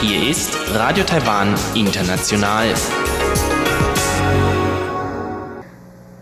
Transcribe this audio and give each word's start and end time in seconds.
Hier 0.00 0.30
ist 0.30 0.56
Radio 0.72 1.02
Taiwan 1.02 1.56
International. 1.74 2.72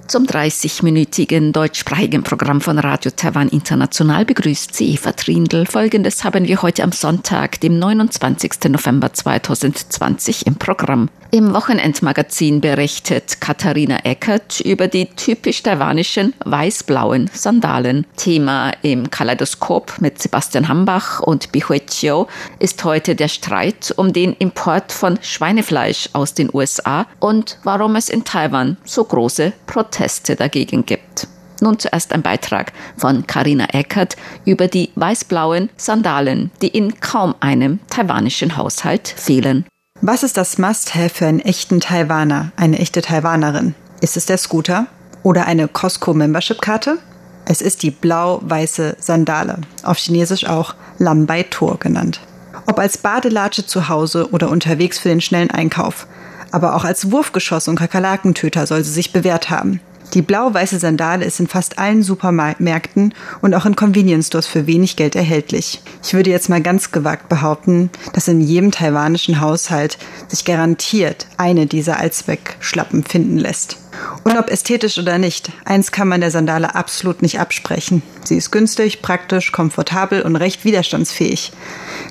Zum 0.07 0.25
30-minütigen 0.25 1.53
deutschsprachigen 1.53 2.23
Programm 2.23 2.63
von 2.63 2.79
Radio 2.79 3.11
Taiwan 3.15 3.51
International 3.51 4.25
begrüßt 4.25 4.75
sie 4.75 4.95
Eva 4.95 5.13
Trindl. 5.13 5.67
Folgendes 5.67 6.25
haben 6.25 6.49
wir 6.49 6.63
heute 6.63 6.83
am 6.83 6.93
Sonntag, 6.93 7.61
dem 7.61 7.79
29. 7.79 8.71
November 8.71 9.13
2020 9.13 10.47
im 10.47 10.55
Programm. 10.55 11.11
Im 11.31 11.53
Wochenendmagazin 11.53 12.63
berichtet 12.63 13.39
Katharina 13.43 13.99
Eckert 14.05 14.61
über 14.61 14.89
die 14.89 15.05
typisch 15.11 15.63
taiwanischen 15.63 16.33
weiß-blauen 16.43 17.31
Sandalen. 17.35 18.07
Thema 18.17 18.73
im 18.81 19.11
Kaleidoskop 19.11 20.01
mit 20.01 20.23
Sebastian 20.23 20.69
Hambach 20.69 21.21
und 21.21 21.53
Bihui 21.53 21.81
Chiu 21.81 22.25
ist 22.61 22.83
heute 22.83 23.15
der 23.15 23.29
Streit 23.29 23.93
um 23.97 24.15
den 24.15 24.33
Import 24.39 24.91
von 24.91 25.19
Schweinefleisch 25.21 26.09
aus 26.15 26.33
den 26.33 26.49
USA 26.51 27.07
und 27.21 27.59
warum 27.63 27.97
es 27.97 28.09
in 28.09 28.25
Taiwan 28.25 28.79
so 28.85 29.05
große 29.05 29.53
Proteste 29.67 30.35
dagegen 30.35 30.87
gibt. 30.87 31.29
Nun 31.61 31.79
zuerst 31.79 32.15
ein 32.15 32.23
Beitrag 32.23 32.73
von 32.97 33.27
Karina 33.27 33.67
Eckert 33.75 34.17
über 34.47 34.67
die 34.67 34.89
weiß-blauen 34.95 35.69
Sandalen, 35.77 36.51
die 36.63 36.69
in 36.69 37.01
kaum 37.01 37.35
einem 37.41 37.81
taiwanischen 37.91 38.57
Haushalt 38.57 39.09
fehlen. 39.09 39.67
Was 40.01 40.23
ist 40.23 40.37
das 40.37 40.59
Must-Have 40.59 41.09
für 41.09 41.27
einen 41.27 41.41
echten 41.41 41.81
Taiwaner, 41.81 42.53
eine 42.55 42.79
echte 42.79 43.03
Taiwanerin? 43.03 43.75
Ist 44.01 44.17
es 44.17 44.27
der 44.27 44.39
Scooter 44.39 44.87
oder 45.25 45.47
eine 45.47 45.67
Costco-Membership-Karte? 45.67 46.99
Es 47.47 47.61
ist 47.61 47.83
die 47.83 47.91
blau-weiße 47.91 48.97
Sandale, 49.01 49.59
auf 49.83 49.99
Chinesisch 49.99 50.47
auch 50.47 50.77
Lam 50.99 51.27
Bai 51.27 51.43
Tor 51.43 51.81
genannt. 51.81 52.21
Ob 52.67 52.79
als 52.79 52.99
Badelatsche 52.99 53.67
zu 53.67 53.89
Hause 53.89 54.31
oder 54.31 54.51
unterwegs 54.51 55.01
für 55.01 55.09
den 55.09 55.21
schnellen 55.21 55.51
Einkauf, 55.51 56.07
aber 56.53 56.77
auch 56.77 56.85
als 56.85 57.11
Wurfgeschoss 57.11 57.67
und 57.67 57.77
Kakerlakentöter 57.77 58.69
soll 58.69 58.85
sie 58.85 58.93
sich 58.93 59.13
bewährt 59.13 59.51
haben. 59.51 59.81
Die 60.15 60.23
blau-weiße 60.23 60.79
Sandale 60.79 61.25
ist 61.25 61.39
in 61.39 61.47
fast 61.47 61.79
allen 61.79 62.03
Supermärkten 62.03 63.13
und 63.43 63.55
auch 63.55 63.67
in 63.67 63.77
Convenience 63.77 64.29
Stores 64.29 64.47
für 64.47 64.67
wenig 64.67 64.97
Geld 64.97 65.15
erhältlich. 65.17 65.83
Ich 66.03 66.15
würde 66.15 66.31
jetzt 66.31 66.49
mal 66.49 66.63
ganz 66.63 66.93
gewagt 66.93 67.29
behaupten, 67.29 67.91
dass 68.15 68.29
in 68.29 68.41
jedem 68.41 68.71
taiwanischen 68.71 69.41
Haushalt 69.41 69.99
sich 70.29 70.45
garantiert 70.45 71.27
eine 71.37 71.67
dieser 71.67 71.99
Allzweckschlappen 71.99 73.05
finden 73.05 73.37
lässt. 73.37 73.77
Und 74.25 74.37
ob 74.37 74.51
ästhetisch 74.51 74.99
oder 74.99 75.19
nicht, 75.19 75.51
eins 75.65 75.93
kann 75.93 76.09
man 76.09 76.21
der 76.21 76.31
Sandale 76.31 76.75
absolut 76.75 77.23
nicht 77.23 77.41
absprechen. 77.41 78.03
Sie 78.25 78.37
ist 78.37 78.51
günstig, 78.51 79.01
praktisch, 79.01 79.53
komfortabel 79.53 80.23
und 80.23 80.37
recht 80.37 80.65
widerstandsfähig. 80.65 81.53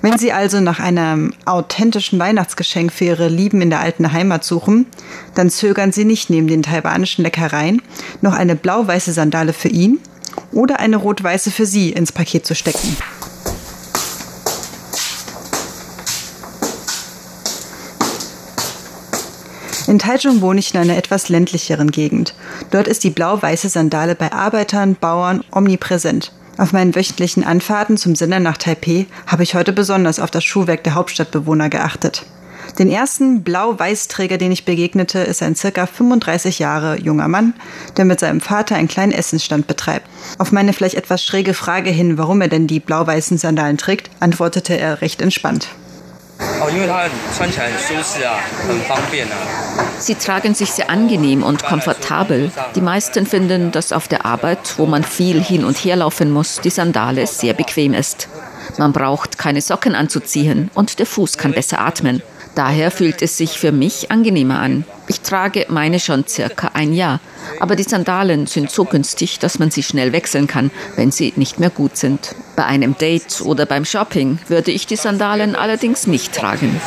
Wenn 0.01 0.17
Sie 0.17 0.31
also 0.31 0.59
nach 0.59 0.79
einem 0.79 1.33
authentischen 1.45 2.19
Weihnachtsgeschenk 2.19 2.91
für 2.91 3.05
Ihre 3.05 3.27
Lieben 3.27 3.61
in 3.61 3.69
der 3.69 3.81
alten 3.81 4.11
Heimat 4.13 4.43
suchen, 4.43 4.85
dann 5.35 5.49
zögern 5.49 5.91
Sie 5.91 6.05
nicht 6.05 6.29
neben 6.29 6.47
den 6.47 6.63
taiwanischen 6.63 7.23
Leckereien 7.23 7.81
noch 8.21 8.33
eine 8.33 8.55
blau-weiße 8.55 9.13
Sandale 9.13 9.53
für 9.53 9.69
ihn 9.69 9.99
oder 10.51 10.79
eine 10.79 10.97
rot-weiße 10.97 11.51
für 11.51 11.65
Sie 11.65 11.91
ins 11.91 12.11
Paket 12.11 12.45
zu 12.45 12.55
stecken. 12.55 12.97
In 19.87 19.99
Taichung 19.99 20.41
wohne 20.41 20.59
ich 20.59 20.73
in 20.73 20.81
einer 20.81 20.97
etwas 20.97 21.29
ländlicheren 21.29 21.91
Gegend. 21.91 22.33
Dort 22.71 22.89
ist 22.89 23.05
die 23.05 23.09
blau-weiße 23.09 23.69
Sandale 23.69 24.15
bei 24.15 24.33
Arbeitern, 24.33 24.97
Bauern 24.99 25.45
omnipräsent. 25.49 26.33
Auf 26.57 26.73
meinen 26.73 26.93
wöchentlichen 26.93 27.45
Anfahrten 27.45 27.95
zum 27.95 28.13
Sender 28.13 28.41
nach 28.41 28.57
Taipeh 28.57 29.05
habe 29.27 29.43
ich 29.43 29.55
heute 29.55 29.71
besonders 29.71 30.19
auf 30.19 30.29
das 30.29 30.43
Schuhwerk 30.43 30.83
der 30.83 30.95
Hauptstadtbewohner 30.95 31.69
geachtet. 31.69 32.25
Den 32.79 32.91
ersten 32.91 33.43
Blau-Weiß-Träger, 33.43 34.37
den 34.37 34.51
ich 34.51 34.65
begegnete, 34.65 35.19
ist 35.19 35.41
ein 35.41 35.55
circa 35.55 35.85
35 35.85 36.59
Jahre 36.59 36.99
junger 36.99 37.29
Mann, 37.29 37.53
der 37.95 38.03
mit 38.03 38.19
seinem 38.19 38.41
Vater 38.41 38.75
einen 38.75 38.89
kleinen 38.89 39.13
Essensstand 39.13 39.67
betreibt. 39.67 40.07
Auf 40.37 40.51
meine 40.51 40.73
vielleicht 40.73 40.95
etwas 40.95 41.23
schräge 41.23 41.53
Frage 41.53 41.91
hin, 41.91 42.17
warum 42.17 42.41
er 42.41 42.49
denn 42.49 42.67
die 42.67 42.81
blau-weißen 42.81 43.37
Sandalen 43.37 43.77
trägt, 43.77 44.11
antwortete 44.19 44.77
er 44.77 45.01
recht 45.01 45.21
entspannt. 45.21 45.69
Sie 49.99 50.15
tragen 50.15 50.53
sich 50.53 50.71
sehr 50.71 50.89
angenehm 50.89 51.43
und 51.43 51.63
komfortabel. 51.63 52.51
Die 52.75 52.81
meisten 52.81 53.25
finden, 53.25 53.71
dass 53.71 53.91
auf 53.91 54.07
der 54.07 54.25
Arbeit, 54.25 54.77
wo 54.77 54.85
man 54.85 55.03
viel 55.03 55.41
hin 55.41 55.65
und 55.65 55.77
her 55.77 55.95
laufen 55.95 56.31
muss, 56.31 56.61
die 56.61 56.69
Sandale 56.69 57.25
sehr 57.27 57.53
bequem 57.53 57.93
ist. 57.93 58.27
Man 58.77 58.93
braucht 58.93 59.37
keine 59.37 59.61
Socken 59.61 59.95
anzuziehen 59.95 60.69
und 60.73 60.99
der 60.99 61.05
Fuß 61.05 61.37
kann 61.37 61.53
besser 61.53 61.79
atmen. 61.79 62.21
Daher 62.57 62.89
fühlt 62.89 63.21
es 63.21 63.37
sich 63.37 63.59
für 63.59 63.71
mich 63.71 64.09
angenehmer 64.09 64.57
an. 64.59 64.83
Ich 65.07 65.21
trage 65.21 65.67
meine 65.69 65.99
schon 65.99 66.25
circa 66.27 66.71
ein 66.73 66.91
Jahr, 66.91 67.19
aber 67.59 67.75
die 67.75 67.83
Sandalen 67.83 68.47
sind 68.47 68.71
so 68.71 68.83
günstig, 68.83 69.37
dass 69.37 69.59
man 69.59 69.69
sie 69.69 69.83
schnell 69.83 70.11
wechseln 70.11 70.47
kann, 70.47 70.71
wenn 70.95 71.11
sie 71.11 71.33
nicht 71.35 71.59
mehr 71.59 71.69
gut 71.69 71.97
sind. 71.97 72.33
Bei 72.55 72.65
einem 72.65 72.97
Date 72.97 73.41
oder 73.41 73.67
beim 73.67 73.85
Shopping 73.85 74.39
würde 74.47 74.71
ich 74.71 74.87
die 74.87 74.95
Sandalen 74.95 75.55
allerdings 75.55 76.07
nicht 76.07 76.33
tragen. 76.33 76.81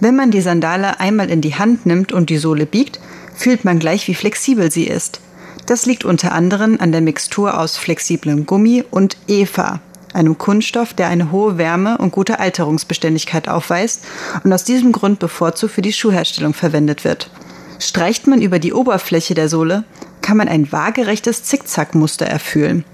Wenn 0.00 0.16
man 0.16 0.30
die 0.30 0.40
Sandale 0.40 0.98
einmal 0.98 1.28
in 1.28 1.42
die 1.42 1.56
Hand 1.56 1.84
nimmt 1.84 2.12
und 2.12 2.30
die 2.30 2.38
Sohle 2.38 2.64
biegt, 2.64 2.98
fühlt 3.34 3.62
man 3.62 3.78
gleich, 3.78 4.08
wie 4.08 4.14
flexibel 4.14 4.70
sie 4.70 4.86
ist. 4.86 5.20
Das 5.66 5.84
liegt 5.84 6.06
unter 6.06 6.32
anderem 6.32 6.78
an 6.80 6.92
der 6.92 7.02
Mixtur 7.02 7.60
aus 7.60 7.76
flexiblem 7.76 8.46
Gummi 8.46 8.84
und 8.90 9.18
EVA, 9.28 9.80
einem 10.14 10.38
Kunststoff, 10.38 10.94
der 10.94 11.08
eine 11.08 11.32
hohe 11.32 11.58
Wärme 11.58 11.98
und 11.98 12.12
gute 12.12 12.40
Alterungsbeständigkeit 12.40 13.48
aufweist 13.48 14.04
und 14.44 14.52
aus 14.52 14.64
diesem 14.64 14.92
Grund 14.92 15.18
bevorzugt 15.18 15.74
für 15.74 15.82
die 15.82 15.92
Schuhherstellung 15.92 16.54
verwendet 16.54 17.04
wird. 17.04 17.30
Streicht 17.78 18.26
man 18.26 18.42
über 18.42 18.58
die 18.58 18.72
Oberfläche 18.72 19.34
der 19.34 19.48
Sohle, 19.48 19.84
kann 20.20 20.36
man 20.36 20.48
ein 20.48 20.72
waagerechtes 20.72 21.44
Zickzackmuster 21.44 22.26
erfüllen. 22.26 22.84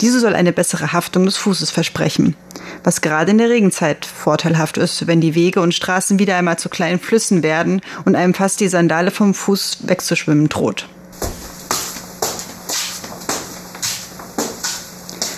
Diese 0.00 0.18
soll 0.18 0.34
eine 0.34 0.52
bessere 0.52 0.92
Haftung 0.92 1.26
des 1.26 1.36
Fußes 1.36 1.70
versprechen, 1.70 2.34
was 2.82 3.02
gerade 3.02 3.30
in 3.30 3.38
der 3.38 3.50
Regenzeit 3.50 4.04
vorteilhaft 4.04 4.78
ist, 4.78 5.06
wenn 5.06 5.20
die 5.20 5.36
Wege 5.36 5.60
und 5.60 5.74
Straßen 5.74 6.18
wieder 6.18 6.36
einmal 6.36 6.58
zu 6.58 6.68
kleinen 6.68 6.98
Flüssen 6.98 7.42
werden 7.42 7.82
und 8.04 8.16
einem 8.16 8.34
fast 8.34 8.58
die 8.60 8.68
Sandale 8.68 9.10
vom 9.12 9.32
Fuß 9.32 9.86
wegzuschwimmen 9.86 10.48
droht. 10.48 10.88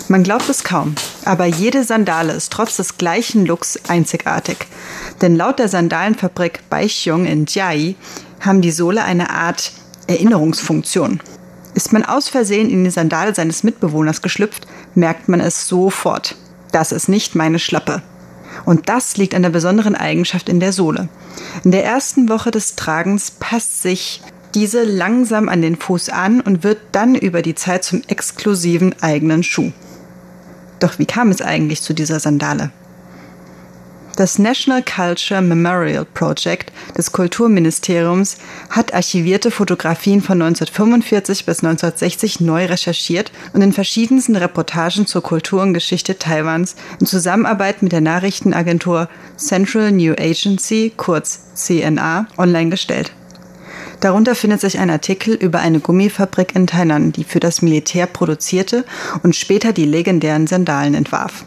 Man 0.07 0.21
glaubt 0.21 0.47
es 0.49 0.63
kaum, 0.63 0.93
aber 1.23 1.45
jede 1.45 1.83
Sandale 1.83 2.33
ist 2.33 2.53
trotz 2.53 2.77
des 2.77 2.97
gleichen 2.97 3.45
Looks 3.45 3.79
einzigartig. 3.87 4.57
Denn 5.21 5.35
laut 5.35 5.57
der 5.57 5.67
Sandalenfabrik 5.67 6.69
Baixiong 6.69 7.25
in 7.25 7.45
Jiai 7.47 7.95
haben 8.39 8.61
die 8.61 8.71
Sohle 8.71 9.03
eine 9.03 9.31
Art 9.31 9.71
Erinnerungsfunktion. 10.05 11.21
Ist 11.73 11.91
man 11.91 12.05
aus 12.05 12.29
Versehen 12.29 12.69
in 12.69 12.83
die 12.83 12.91
Sandale 12.91 13.33
seines 13.33 13.63
Mitbewohners 13.63 14.21
geschlüpft, 14.21 14.67
merkt 14.93 15.27
man 15.27 15.39
es 15.39 15.67
sofort. 15.67 16.35
Das 16.71 16.91
ist 16.91 17.09
nicht 17.09 17.33
meine 17.33 17.57
Schlappe. 17.57 18.03
Und 18.63 18.89
das 18.89 19.17
liegt 19.17 19.33
an 19.33 19.41
der 19.41 19.49
besonderen 19.49 19.95
Eigenschaft 19.95 20.49
in 20.49 20.59
der 20.59 20.71
Sohle. 20.71 21.09
In 21.63 21.71
der 21.71 21.83
ersten 21.83 22.29
Woche 22.29 22.51
des 22.51 22.75
Tragens 22.75 23.31
passt 23.31 23.81
sich 23.81 24.21
diese 24.53 24.83
langsam 24.83 25.49
an 25.49 25.63
den 25.63 25.75
Fuß 25.75 26.09
an 26.09 26.41
und 26.41 26.63
wird 26.63 26.77
dann 26.91 27.15
über 27.15 27.41
die 27.41 27.55
Zeit 27.55 27.83
zum 27.83 28.03
exklusiven 28.07 28.95
eigenen 29.01 29.41
Schuh. 29.43 29.71
Doch 30.79 30.99
wie 30.99 31.05
kam 31.05 31.29
es 31.29 31.41
eigentlich 31.41 31.81
zu 31.81 31.93
dieser 31.93 32.19
Sandale? 32.19 32.71
Das 34.15 34.39
National 34.39 34.81
Culture 34.81 35.41
Memorial 35.41 36.05
Project 36.05 36.71
des 36.97 37.11
Kulturministeriums 37.11 38.37
hat 38.69 38.93
archivierte 38.93 39.51
Fotografien 39.51 40.21
von 40.21 40.41
1945 40.41 41.45
bis 41.45 41.57
1960 41.61 42.39
neu 42.39 42.65
recherchiert 42.65 43.33
und 43.51 43.61
in 43.61 43.73
verschiedensten 43.73 44.37
Reportagen 44.37 45.05
zur 45.05 45.21
Kultur 45.21 45.63
und 45.63 45.73
Geschichte 45.73 46.17
Taiwans 46.17 46.77
in 47.01 47.07
Zusammenarbeit 47.07 47.81
mit 47.81 47.91
der 47.91 47.99
Nachrichtenagentur 47.99 49.09
Central 49.35 49.91
New 49.91 50.13
Agency, 50.13 50.93
kurz 50.95 51.53
CNA, 51.55 52.27
online 52.37 52.69
gestellt. 52.69 53.11
Darunter 53.99 54.35
findet 54.35 54.61
sich 54.61 54.79
ein 54.79 54.89
Artikel 54.89 55.33
über 55.33 55.59
eine 55.59 55.79
Gummifabrik 55.79 56.55
in 56.55 56.67
Tainan, 56.67 57.11
die 57.11 57.23
für 57.23 57.39
das 57.39 57.61
Militär 57.61 58.05
produzierte 58.07 58.85
und 59.23 59.35
später 59.35 59.73
die 59.73 59.85
legendären 59.85 60.47
Sandalen 60.47 60.93
entwarf. 60.93 61.45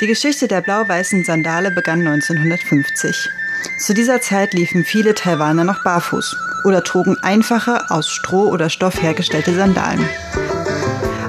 Die 0.00 0.06
Geschichte 0.06 0.46
der 0.46 0.60
blau-weißen 0.60 1.24
Sandale 1.24 1.70
begann 1.70 2.06
1950. 2.06 3.30
Zu 3.78 3.94
dieser 3.94 4.20
Zeit 4.20 4.52
liefen 4.52 4.84
viele 4.84 5.14
Taiwaner 5.14 5.64
noch 5.64 5.82
barfuß 5.82 6.36
oder 6.64 6.84
trugen 6.84 7.16
einfache, 7.22 7.90
aus 7.90 8.10
Stroh 8.10 8.50
oder 8.50 8.68
Stoff 8.68 9.00
hergestellte 9.00 9.54
Sandalen. 9.54 10.06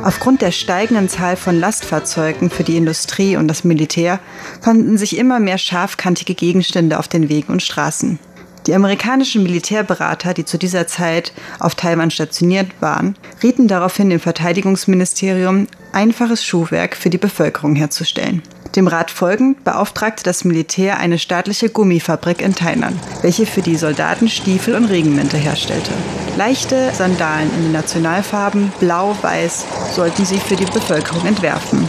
Aufgrund 0.08 0.42
der 0.42 0.54
steigenden 0.54 1.10
Zahl 1.10 1.36
von 1.36 1.60
Lastfahrzeugen 1.60 2.50
für 2.50 2.64
die 2.64 2.78
Industrie 2.78 3.36
und 3.36 3.50
das 3.50 3.66
Militär 3.66 4.22
fanden 4.62 4.98
sich 4.98 5.18
immer 5.18 5.42
mehr 5.42 5.58
scharfkantige 5.58 6.34
Gegenstände 6.34 6.98
auf 6.98 7.10
den 7.10 7.28
Wegen 7.28 7.52
und 7.52 7.62
Straßen. 7.62 8.18
Die 8.68 8.76
amerikanischen 8.76 9.44
Militärberater, 9.44 10.34
die 10.34 10.44
zu 10.44 10.58
dieser 10.58 10.88
Zeit 10.88 11.32
auf 11.58 11.76
Taiwan 11.76 12.12
stationiert 12.12 12.68
waren, 12.82 13.16
rieten 13.42 13.70
daraufhin 13.70 14.10
dem 14.10 14.20
Verteidigungsministerium, 14.20 15.68
einfaches 15.94 16.44
Schuhwerk 16.44 16.98
für 16.98 17.10
die 17.10 17.18
Bevölkerung 17.18 17.76
herzustellen. 17.76 18.44
Dem 18.76 18.88
Rat 18.88 19.10
folgend 19.10 19.64
beauftragte 19.64 20.26
das 20.26 20.44
Militär 20.44 21.00
eine 21.00 21.18
staatliche 21.18 21.70
Gummifabrik 21.70 22.42
in 22.42 22.56
Thailand, 22.56 23.00
welche 23.22 23.46
für 23.46 23.62
die 23.62 23.78
Soldaten 23.78 24.28
Stiefel 24.28 24.76
und 24.76 24.86
Regenmäntel 24.86 25.40
herstellte. 25.40 25.92
Leichte 26.36 26.92
Sandalen 26.94 27.50
in 27.56 27.64
den 27.64 27.72
Nationalfarben 27.72 28.74
blau-weiß 28.82 29.66
sollten 29.96 30.26
sie 30.26 30.40
für 30.40 30.58
die 30.58 30.66
Bevölkerung 30.66 31.26
entwerfen. 31.26 31.88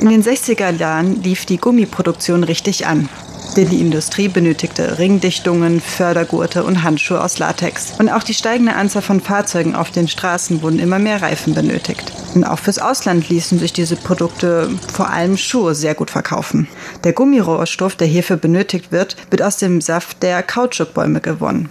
In 0.00 0.08
den 0.08 0.24
60er 0.24 0.72
Jahren 0.72 1.22
lief 1.22 1.46
die 1.46 1.58
Gummiproduktion 1.58 2.42
richtig 2.42 2.86
an 2.86 3.08
denn 3.56 3.68
die 3.68 3.80
Industrie 3.80 4.28
benötigte 4.28 4.98
Ringdichtungen, 4.98 5.80
Fördergurte 5.80 6.64
und 6.64 6.82
Handschuhe 6.82 7.22
aus 7.22 7.38
Latex. 7.38 7.92
Und 7.98 8.08
auch 8.08 8.22
die 8.22 8.34
steigende 8.34 8.74
Anzahl 8.74 9.02
von 9.02 9.20
Fahrzeugen 9.20 9.74
auf 9.74 9.90
den 9.90 10.08
Straßen 10.08 10.62
wurden 10.62 10.78
immer 10.78 10.98
mehr 10.98 11.22
Reifen 11.22 11.54
benötigt. 11.54 12.12
Und 12.34 12.44
auch 12.44 12.58
fürs 12.58 12.78
Ausland 12.78 13.28
ließen 13.28 13.58
sich 13.58 13.72
diese 13.72 13.96
Produkte, 13.96 14.68
vor 14.92 15.10
allem 15.10 15.36
Schuhe, 15.36 15.74
sehr 15.74 15.94
gut 15.94 16.10
verkaufen. 16.10 16.66
Der 17.04 17.12
Gummirohrstoff, 17.12 17.94
der 17.94 18.08
hierfür 18.08 18.36
benötigt 18.36 18.90
wird, 18.90 19.16
wird 19.30 19.42
aus 19.42 19.56
dem 19.56 19.80
Saft 19.80 20.22
der 20.22 20.42
Kautschukbäume 20.42 21.20
gewonnen. 21.20 21.68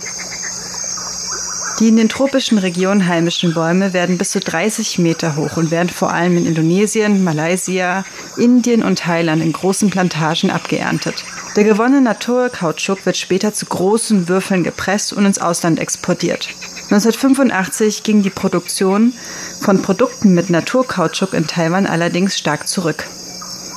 Die 1.83 1.89
in 1.89 1.97
den 1.97 2.07
tropischen 2.07 2.59
Regionen 2.59 3.09
heimischen 3.09 3.53
Bäume 3.53 3.91
werden 3.91 4.17
bis 4.17 4.31
zu 4.31 4.39
30 4.39 4.99
Meter 4.99 5.35
hoch 5.35 5.57
und 5.57 5.69
werden 5.69 5.89
vor 5.89 6.13
allem 6.13 6.37
in 6.37 6.45
Indonesien, 6.45 7.25
Malaysia, 7.25 8.05
Indien 8.37 8.83
und 8.83 8.99
Thailand 8.99 9.43
in 9.43 9.51
großen 9.51 9.89
Plantagen 9.89 10.49
abgeerntet. 10.49 11.25
Der 11.57 11.65
gewonnene 11.65 11.99
Naturkautschuk 11.99 13.05
wird 13.05 13.17
später 13.17 13.53
zu 13.53 13.65
großen 13.65 14.29
Würfeln 14.29 14.63
gepresst 14.63 15.11
und 15.11 15.25
ins 15.25 15.41
Ausland 15.41 15.77
exportiert. 15.77 16.47
1985 16.83 18.03
ging 18.03 18.23
die 18.23 18.29
Produktion 18.29 19.11
von 19.59 19.81
Produkten 19.81 20.33
mit 20.33 20.49
Naturkautschuk 20.49 21.33
in 21.33 21.47
Taiwan 21.47 21.85
allerdings 21.85 22.37
stark 22.37 22.69
zurück. 22.69 23.03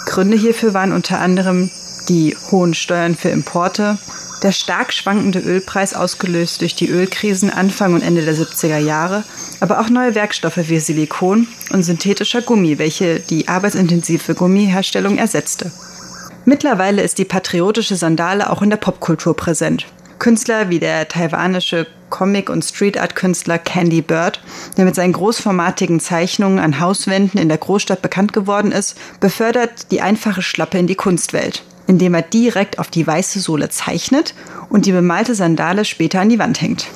Gründe 0.05 0.37
hierfür 0.37 0.75
waren 0.75 0.93
unter 0.93 1.19
anderem 1.19 1.73
die 2.09 2.37
hohen 2.53 2.75
Steuern 2.75 3.17
für 3.17 3.31
Importe, 3.31 3.99
der 4.47 4.53
stark 4.53 4.93
schwankende 4.93 5.41
Ölpreis 5.41 5.93
ausgelöst 5.93 6.61
durch 6.61 6.77
die 6.77 6.89
Ölkrisen 6.89 7.51
Anfang 7.51 7.95
und 7.95 8.03
Ende 8.03 8.25
der 8.25 8.37
70er 8.37 8.79
Jahre, 8.79 9.25
aber 9.59 9.81
auch 9.81 9.89
neue 9.89 10.15
Werkstoffe 10.15 10.69
wie 10.69 10.79
Silikon 10.79 11.49
und 11.73 11.83
synthetischer 11.83 12.43
Gummi, 12.43 12.79
welche 12.79 13.19
die 13.19 13.49
arbeitsintensive 13.49 14.37
Gummiherstellung 14.37 15.19
ersetzte. 15.19 15.73
Mittlerweile 16.45 17.03
ist 17.03 17.19
die 17.19 17.25
patriotische 17.25 17.97
Sandale 17.97 18.49
auch 18.49 18.63
in 18.63 18.71
der 18.71 18.77
Popkultur 18.77 19.35
präsent. 19.35 19.85
Künstler 20.21 20.71
wie 20.71 20.79
der 20.79 21.09
taiwanische 21.09 21.89
Comic- 22.09 22.49
und 22.49 22.65
Street-Art-Künstler 22.65 23.59
Candy 23.59 24.01
Bird, 24.01 24.41
der 24.77 24.85
mit 24.85 24.95
seinen 24.95 25.13
großformatigen 25.13 25.99
Zeichnungen 25.99 26.61
an 26.61 26.79
Hauswänden 26.79 27.41
in 27.41 27.49
der 27.49 27.59
Großstadt 27.59 28.01
bekannt 28.01 28.33
geworden 28.33 28.71
ist, 28.71 28.97
befördert 29.19 29.91
die 29.91 30.03
einfache 30.03 30.41
Schlappe 30.41 30.79
in 30.79 30.87
die 30.87 30.95
Kunstwelt 30.95 31.65
indem 31.87 32.15
er 32.15 32.23
direkt 32.23 32.79
auf 32.79 32.89
die 32.89 33.07
weiße 33.07 33.41
Sohle 33.41 33.69
zeichnet 33.69 34.35
und 34.69 34.87
die 34.87 34.93
bemalte 34.93 35.35
Sandale 35.35 35.85
später 35.85 36.21
an 36.21 36.29
die 36.29 36.39
Wand 36.39 36.61
hängt. 36.61 36.87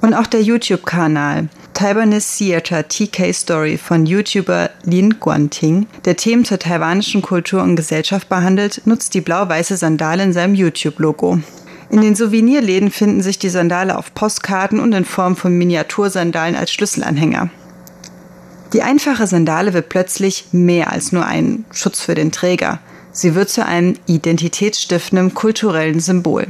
Und 0.00 0.14
auch 0.14 0.26
der 0.26 0.42
YouTube-Kanal 0.42 1.48
Taiwanese 1.74 2.38
Theater 2.38 2.86
TK 2.86 3.32
Story 3.32 3.78
von 3.78 4.04
YouTuber 4.04 4.70
Lin 4.84 5.18
Guanting, 5.18 5.86
der 6.04 6.16
Themen 6.16 6.44
zur 6.44 6.58
taiwanischen 6.58 7.22
Kultur 7.22 7.62
und 7.62 7.76
Gesellschaft 7.76 8.28
behandelt, 8.28 8.82
nutzt 8.84 9.14
die 9.14 9.20
blau-weiße 9.20 9.76
Sandale 9.76 10.22
in 10.22 10.32
seinem 10.32 10.54
YouTube-Logo. 10.54 11.40
In 11.90 12.00
den 12.00 12.14
Souvenirläden 12.14 12.90
finden 12.90 13.22
sich 13.22 13.38
die 13.38 13.48
Sandale 13.48 13.98
auf 13.98 14.14
Postkarten 14.14 14.80
und 14.80 14.92
in 14.92 15.04
Form 15.04 15.34
von 15.34 15.56
Miniatursandalen 15.56 16.56
als 16.56 16.72
Schlüsselanhänger. 16.72 17.50
Die 18.72 18.82
einfache 18.82 19.26
Sandale 19.26 19.74
wird 19.74 19.88
plötzlich 19.88 20.46
mehr 20.52 20.90
als 20.90 21.12
nur 21.12 21.26
ein 21.26 21.64
Schutz 21.72 22.00
für 22.00 22.14
den 22.14 22.32
Träger. 22.32 22.80
Sie 23.12 23.34
wird 23.34 23.50
zu 23.50 23.64
einem 23.64 23.94
identitätsstiftenden 24.06 25.34
kulturellen 25.34 26.00
Symbol. 26.00 26.46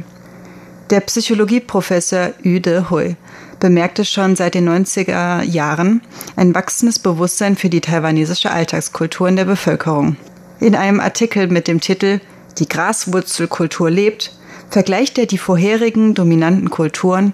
Der 0.89 1.01
Psychologieprofessor 1.01 2.31
Yu 2.41 2.59
De 2.59 2.85
Hui 2.89 3.17
bemerkte 3.59 4.05
schon 4.05 4.37
seit 4.37 4.55
den 4.55 4.69
90er 4.69 5.43
Jahren 5.43 6.01
ein 6.37 6.55
wachsendes 6.55 6.99
Bewusstsein 6.99 7.57
für 7.57 7.69
die 7.69 7.81
taiwanesische 7.81 8.51
Alltagskultur 8.51 9.27
in 9.27 9.35
der 9.35 9.45
Bevölkerung. 9.45 10.15
In 10.61 10.75
einem 10.75 11.01
Artikel 11.01 11.47
mit 11.47 11.67
dem 11.67 11.81
Titel 11.81 12.21
Die 12.59 12.69
Graswurzelkultur 12.69 13.89
lebt, 13.89 14.31
vergleicht 14.69 15.17
er 15.17 15.25
die 15.25 15.37
vorherigen 15.37 16.13
dominanten 16.13 16.69
Kulturen, 16.69 17.33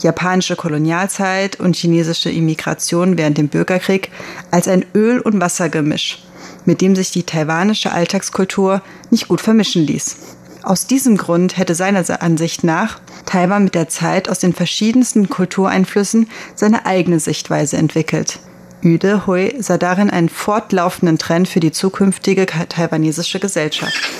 japanische 0.00 0.54
Kolonialzeit 0.54 1.58
und 1.58 1.74
chinesische 1.74 2.30
Immigration 2.30 3.18
während 3.18 3.36
dem 3.36 3.48
Bürgerkrieg, 3.48 4.10
als 4.52 4.68
ein 4.68 4.84
Öl- 4.94 5.20
und 5.20 5.40
Wassergemisch 5.40 6.22
mit 6.64 6.80
dem 6.80 6.96
sich 6.96 7.10
die 7.10 7.22
taiwanische 7.22 7.92
Alltagskultur 7.92 8.82
nicht 9.10 9.28
gut 9.28 9.40
vermischen 9.40 9.86
ließ. 9.86 10.16
Aus 10.62 10.86
diesem 10.86 11.16
Grund 11.16 11.56
hätte 11.56 11.74
seiner 11.74 12.04
Ansicht 12.20 12.64
nach 12.64 13.00
Taiwan 13.24 13.64
mit 13.64 13.74
der 13.74 13.88
Zeit 13.88 14.28
aus 14.28 14.40
den 14.40 14.52
verschiedensten 14.52 15.28
Kultureinflüssen 15.28 16.28
seine 16.54 16.84
eigene 16.86 17.18
Sichtweise 17.18 17.76
entwickelt. 17.76 18.40
Üde 18.82 19.26
Hui 19.26 19.54
sah 19.58 19.78
darin 19.78 20.10
einen 20.10 20.28
fortlaufenden 20.28 21.18
Trend 21.18 21.48
für 21.48 21.60
die 21.60 21.72
zukünftige 21.72 22.46
taiwanesische 22.46 23.38
Gesellschaft. 23.40 24.10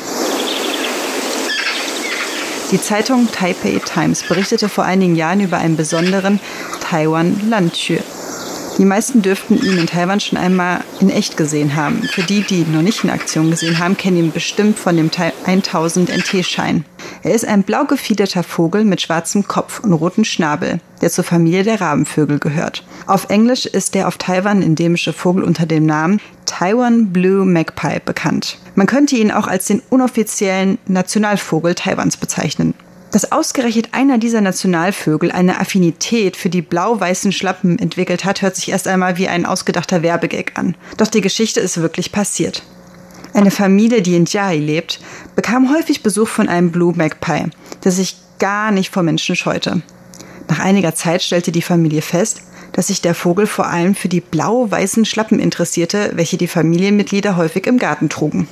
Die 2.71 2.81
Zeitung 2.81 3.29
Taipei 3.33 3.81
Times 3.85 4.23
berichtete 4.23 4.69
vor 4.69 4.85
einigen 4.85 5.17
Jahren 5.17 5.41
über 5.41 5.59
einen 5.59 5.77
besonderen 5.77 6.39
Taiwan 6.81 7.49
Landtür, 7.49 7.99
die 8.79 8.85
meisten 8.85 9.23
dürften 9.23 9.57
ihn 9.63 9.79
in 9.79 9.87
Taiwan 9.87 10.21
schon 10.21 10.39
einmal 10.39 10.81
in 11.01 11.11
echt 11.11 11.37
gesehen 11.37 11.77
haben. 11.77 12.03
Für 12.03 12.23
die, 12.23 12.43
die 12.43 12.61
ihn 12.61 12.73
noch 12.73 12.83
nicht 12.83 13.05
in 13.05 13.11
Aktion 13.11 13.51
gesehen 13.51 13.79
haben, 13.79 13.97
kennen 13.97 14.17
ihn 14.17 14.33
bestimmt 14.33 14.79
von 14.79 14.97
dem 14.97 15.11
1000 15.47 16.11
NT-Schein. 16.11 16.85
Er 17.23 17.35
ist 17.35 17.45
ein 17.45 17.63
blau 17.63 17.85
gefiederter 17.85 18.43
Vogel 18.43 18.85
mit 18.85 19.01
schwarzem 19.01 19.47
Kopf 19.47 19.81
und 19.81 19.93
rotem 19.93 20.25
Schnabel, 20.25 20.81
der 21.01 21.11
zur 21.11 21.25
Familie 21.25 21.65
der 21.65 21.81
Rabenvögel 21.81 22.39
gehört. 22.39 22.85
Auf 23.07 23.29
Englisch 23.29 23.67
ist 23.67 23.95
der 23.95 24.09
auf 24.09 24.17
Taiwan 24.17 24.63
endemische 24.63 25.13
Vogel 25.13 25.45
unter 25.45 25.67
dem 25.67 25.85
Namen 25.87 26.21
Taiwan 26.47 27.13
Blue 27.13 27.45
Magpie 27.45 27.99
bekannt. 28.05 28.59
Man 28.75 28.87
könnte 28.87 29.17
ihn 29.17 29.31
auch 29.31 29.47
als 29.47 29.67
den 29.67 29.83
unoffiziellen 29.91 30.79
Nationalvogel 30.87 31.75
Taiwans 31.75 32.17
bezeichnen. 32.17 32.75
Dass 33.11 33.33
ausgerechnet 33.33 33.89
einer 33.93 34.19
dieser 34.19 34.41
Nationalvögel 34.41 35.33
eine 35.33 35.61
Affinität 35.61 36.37
für 36.37 36.49
die 36.49 36.62
blau-weißen 36.62 37.33
Schlappen 37.33 37.79
entwickelt 37.79 38.25
hat, 38.25 38.43
hört 38.43 38.55
sich 38.55 38.71
erst 38.71 38.87
einmal 38.87 39.17
wie 39.19 39.26
ein 39.26 39.47
ausgedachter 39.47 40.02
Werbegag 40.02 40.52
an. 40.55 40.76
Doch 40.97 41.09
die 41.09 41.21
Geschichte 41.21 41.59
ist 41.59 41.81
wirklich 41.81 42.12
passiert. 42.12 42.62
Eine 43.35 43.50
Familie, 43.50 44.02
die 44.02 44.17
in 44.17 44.26
Jai 44.26 44.57
lebt, 44.57 45.00
bekam 45.35 45.75
häufig 45.75 46.02
Besuch 46.02 46.29
von 46.29 46.49
einem 46.49 46.71
Blue 46.71 46.95
Magpie, 46.97 47.50
der 47.85 47.93
sich 47.93 48.17
gar 48.38 48.71
nicht 48.71 48.90
vor 48.90 49.02
Menschen 49.02 49.37
scheute. 49.37 49.83
Nach 50.49 50.59
einiger 50.59 50.95
Zeit 50.95 51.23
stellte 51.23 51.52
die 51.52 51.62
Familie 51.62 52.02
fest, 52.02 52.43
dass 52.73 52.88
sich 52.88 53.00
der 53.00 53.14
Vogel 53.14 53.47
vor 53.47 53.67
allem 53.67 53.95
für 53.95 54.09
die 54.09 54.21
blau-weißen 54.21 55.05
Schlappen 55.05 55.40
interessierte, 55.40 56.12
welche 56.14 56.37
die 56.37 56.49
Familienmitglieder 56.49 57.37
häufig 57.37 57.67
im 57.67 57.79
Garten 57.79 58.09
trugen. 58.09 58.49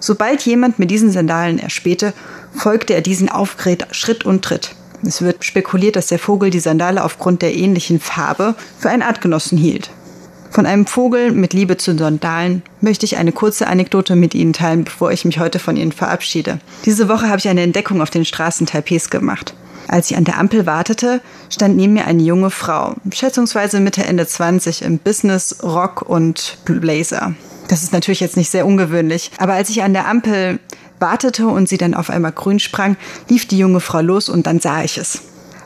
Sobald 0.00 0.42
jemand 0.42 0.78
mit 0.78 0.90
diesen 0.90 1.10
Sandalen 1.10 1.58
erspähte, 1.58 2.12
folgte 2.54 2.94
er 2.94 3.00
diesen 3.00 3.28
aufgeregt 3.28 3.86
Schritt 3.94 4.24
und 4.24 4.44
Tritt. 4.44 4.74
Es 5.02 5.22
wird 5.22 5.44
spekuliert, 5.44 5.96
dass 5.96 6.08
der 6.08 6.18
Vogel 6.18 6.50
die 6.50 6.60
Sandale 6.60 7.04
aufgrund 7.04 7.42
der 7.42 7.54
ähnlichen 7.54 8.00
Farbe 8.00 8.54
für 8.78 8.90
einen 8.90 9.02
Artgenossen 9.02 9.58
hielt. 9.58 9.90
Von 10.50 10.64
einem 10.64 10.86
Vogel 10.86 11.32
mit 11.32 11.52
Liebe 11.52 11.76
zu 11.76 11.96
Sandalen 11.96 12.62
möchte 12.80 13.04
ich 13.04 13.18
eine 13.18 13.32
kurze 13.32 13.66
Anekdote 13.66 14.16
mit 14.16 14.34
Ihnen 14.34 14.52
teilen, 14.52 14.84
bevor 14.84 15.12
ich 15.12 15.24
mich 15.24 15.38
heute 15.38 15.58
von 15.58 15.76
Ihnen 15.76 15.92
verabschiede. 15.92 16.60
Diese 16.84 17.08
Woche 17.08 17.28
habe 17.28 17.38
ich 17.38 17.48
eine 17.48 17.62
Entdeckung 17.62 18.00
auf 18.00 18.10
den 18.10 18.24
Straßen 18.24 18.66
Taipehs 18.66 19.10
gemacht. 19.10 19.54
Als 19.88 20.10
ich 20.10 20.16
an 20.16 20.24
der 20.24 20.38
Ampel 20.38 20.66
wartete, 20.66 21.20
stand 21.50 21.76
neben 21.76 21.92
mir 21.92 22.06
eine 22.06 22.22
junge 22.22 22.50
Frau, 22.50 22.94
schätzungsweise 23.12 23.80
Mitte, 23.80 24.04
Ende 24.04 24.26
20, 24.26 24.82
im 24.82 24.98
Business, 24.98 25.56
Rock 25.62 26.02
und 26.02 26.58
Blazer. 26.64 27.34
Das 27.68 27.82
ist 27.82 27.92
natürlich 27.92 28.20
jetzt 28.20 28.36
nicht 28.36 28.50
sehr 28.50 28.66
ungewöhnlich, 28.66 29.30
aber 29.38 29.54
als 29.54 29.70
ich 29.70 29.82
an 29.82 29.92
der 29.92 30.06
Ampel 30.06 30.60
wartete 30.98 31.46
und 31.48 31.68
sie 31.68 31.78
dann 31.78 31.94
auf 31.94 32.10
einmal 32.10 32.32
grün 32.32 32.58
sprang, 32.58 32.96
lief 33.28 33.46
die 33.46 33.58
junge 33.58 33.80
Frau 33.80 34.00
los 34.00 34.28
und 34.28 34.46
dann 34.46 34.60
sah 34.60 34.82
ich 34.82 34.98
es. 34.98 35.22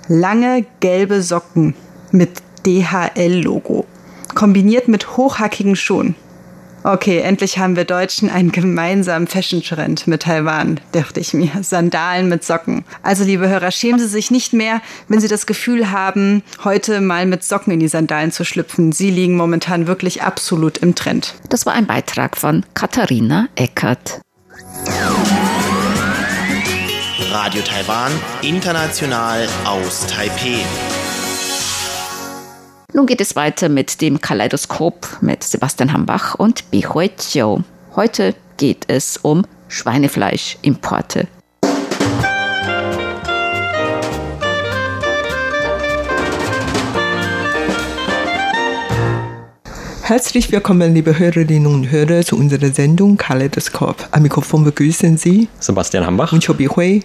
Lange 0.09 0.65
gelbe 0.81 1.23
Socken 1.23 1.75
mit 2.11 2.43
DHL-Logo, 2.67 3.87
kombiniert 4.35 4.89
mit 4.89 5.17
hochhackigen 5.17 5.77
Schuhen. 5.77 6.15
Okay, 6.83 7.19
endlich 7.19 7.59
haben 7.59 7.77
wir 7.77 7.85
Deutschen 7.85 8.31
einen 8.31 8.53
gemeinsamen 8.53 9.27
Fashion-Trend 9.27 10.07
mit 10.07 10.23
Taiwan, 10.23 10.81
dachte 10.93 11.21
ich 11.21 11.35
mir. 11.35 11.51
Sandalen 11.61 12.29
mit 12.29 12.43
Socken. 12.43 12.85
Also, 13.03 13.25
liebe 13.25 13.49
Hörer, 13.49 13.71
schämen 13.71 14.01
Sie 14.01 14.07
sich 14.07 14.31
nicht 14.31 14.55
mehr, 14.55 14.81
wenn 15.09 15.21
Sie 15.21 15.29
das 15.29 15.45
Gefühl 15.45 15.91
haben, 15.91 16.43
heute 16.65 17.03
mal 17.03 17.27
mit 17.27 17.45
Socken 17.45 17.75
in 17.75 17.81
die 17.81 17.89
Sandalen 17.89 18.33
zu 18.33 18.45
schlüpfen. 18.45 18.93
Sie 18.93 19.11
liegen 19.11 19.37
momentan 19.37 19.87
wirklich 19.87 20.23
absolut 20.23 20.79
im 20.79 20.95
Trend. 20.95 21.35
Das 21.51 21.67
war 21.67 21.75
ein 21.75 21.87
Beitrag 21.87 22.37
von 22.37 22.65
Katharina 22.73 23.49
Eckert. 23.57 24.23
Radio 27.31 27.63
Taiwan, 27.63 28.13
international 28.43 29.47
aus 29.65 30.07
Taipei. 30.07 30.65
Nun 32.93 33.07
geht 33.07 33.21
es 33.21 33.37
weiter 33.37 33.69
mit 33.69 34.01
dem 34.01 34.21
Kaleidoskop 34.21 35.19
mit 35.21 35.45
Sebastian 35.45 35.93
Hambach 35.93 36.35
und 36.35 36.73
Bihui 36.73 37.11
Chiu. 37.17 37.61
Heute 37.95 38.35
geht 38.57 38.85
es 38.89 39.17
um 39.17 39.47
Schweinefleischimporte. 39.69 41.29
Herzlich 50.03 50.51
willkommen, 50.51 50.93
liebe 50.93 51.17
Hörerinnen 51.17 51.73
und 51.73 51.93
Hörer, 51.93 52.25
zu 52.25 52.37
unserer 52.37 52.73
Sendung 52.73 53.17
Kaleidoskop. 53.17 54.09
Am 54.11 54.23
Mikrofon 54.23 54.65
begrüßen 54.65 55.17
Sie 55.17 55.49
Sebastian 55.61 56.05
Hambach 56.05 56.33
und 56.33 56.45
Chobi 56.45 56.67
Hui. 56.67 57.05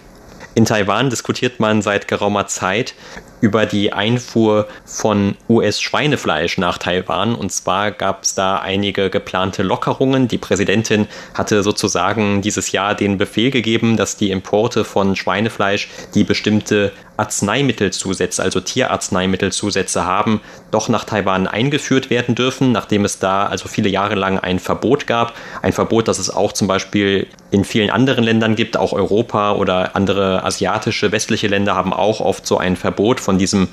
In 0.55 0.63
Taiwan 0.63 1.09
diskutiert 1.09 1.59
man 1.59 1.81
seit 1.81 2.07
geraumer 2.07 2.47
Zeit 2.47 2.95
über 3.41 3.65
die 3.65 3.93
Einfuhr 3.93 4.67
von 4.85 5.35
US-Schweinefleisch 5.49 6.57
nach 6.57 6.77
Taiwan. 6.77 7.35
Und 7.35 7.51
zwar 7.51 7.91
gab 7.91 8.23
es 8.23 8.35
da 8.35 8.57
einige 8.57 9.09
geplante 9.09 9.63
Lockerungen. 9.63 10.27
Die 10.27 10.37
Präsidentin 10.37 11.07
hatte 11.33 11.63
sozusagen 11.63 12.41
dieses 12.41 12.71
Jahr 12.71 12.95
den 12.95 13.17
Befehl 13.17 13.51
gegeben, 13.51 13.97
dass 13.97 14.17
die 14.17 14.31
Importe 14.31 14.83
von 14.85 15.15
Schweinefleisch, 15.15 15.89
die 16.13 16.23
bestimmte 16.23 16.91
Arzneimittelzusätze, 17.17 18.43
also 18.43 18.59
Tierarzneimittelzusätze 18.59 20.05
haben, 20.05 20.41
doch 20.71 20.89
nach 20.89 21.05
Taiwan 21.05 21.47
eingeführt 21.47 22.09
werden 22.09 22.35
dürfen, 22.35 22.71
nachdem 22.71 23.05
es 23.05 23.19
da 23.19 23.45
also 23.45 23.67
viele 23.67 23.89
Jahre 23.89 24.15
lang 24.15 24.39
ein 24.39 24.59
Verbot 24.59 25.07
gab. 25.07 25.33
Ein 25.61 25.73
Verbot, 25.73 26.07
das 26.07 26.19
es 26.19 26.29
auch 26.29 26.51
zum 26.51 26.67
Beispiel 26.67 27.27
in 27.51 27.63
vielen 27.63 27.89
anderen 27.89 28.23
Ländern 28.23 28.55
gibt, 28.55 28.75
auch 28.75 28.91
Europa 28.91 29.53
oder 29.53 29.95
andere 29.95 30.43
asiatische, 30.43 31.11
westliche 31.11 31.47
Länder 31.47 31.75
haben 31.75 31.93
auch 31.93 32.19
oft 32.19 32.45
so 32.45 32.57
ein 32.57 32.75
Verbot 32.75 33.19
von 33.25 33.37
diesem 33.37 33.67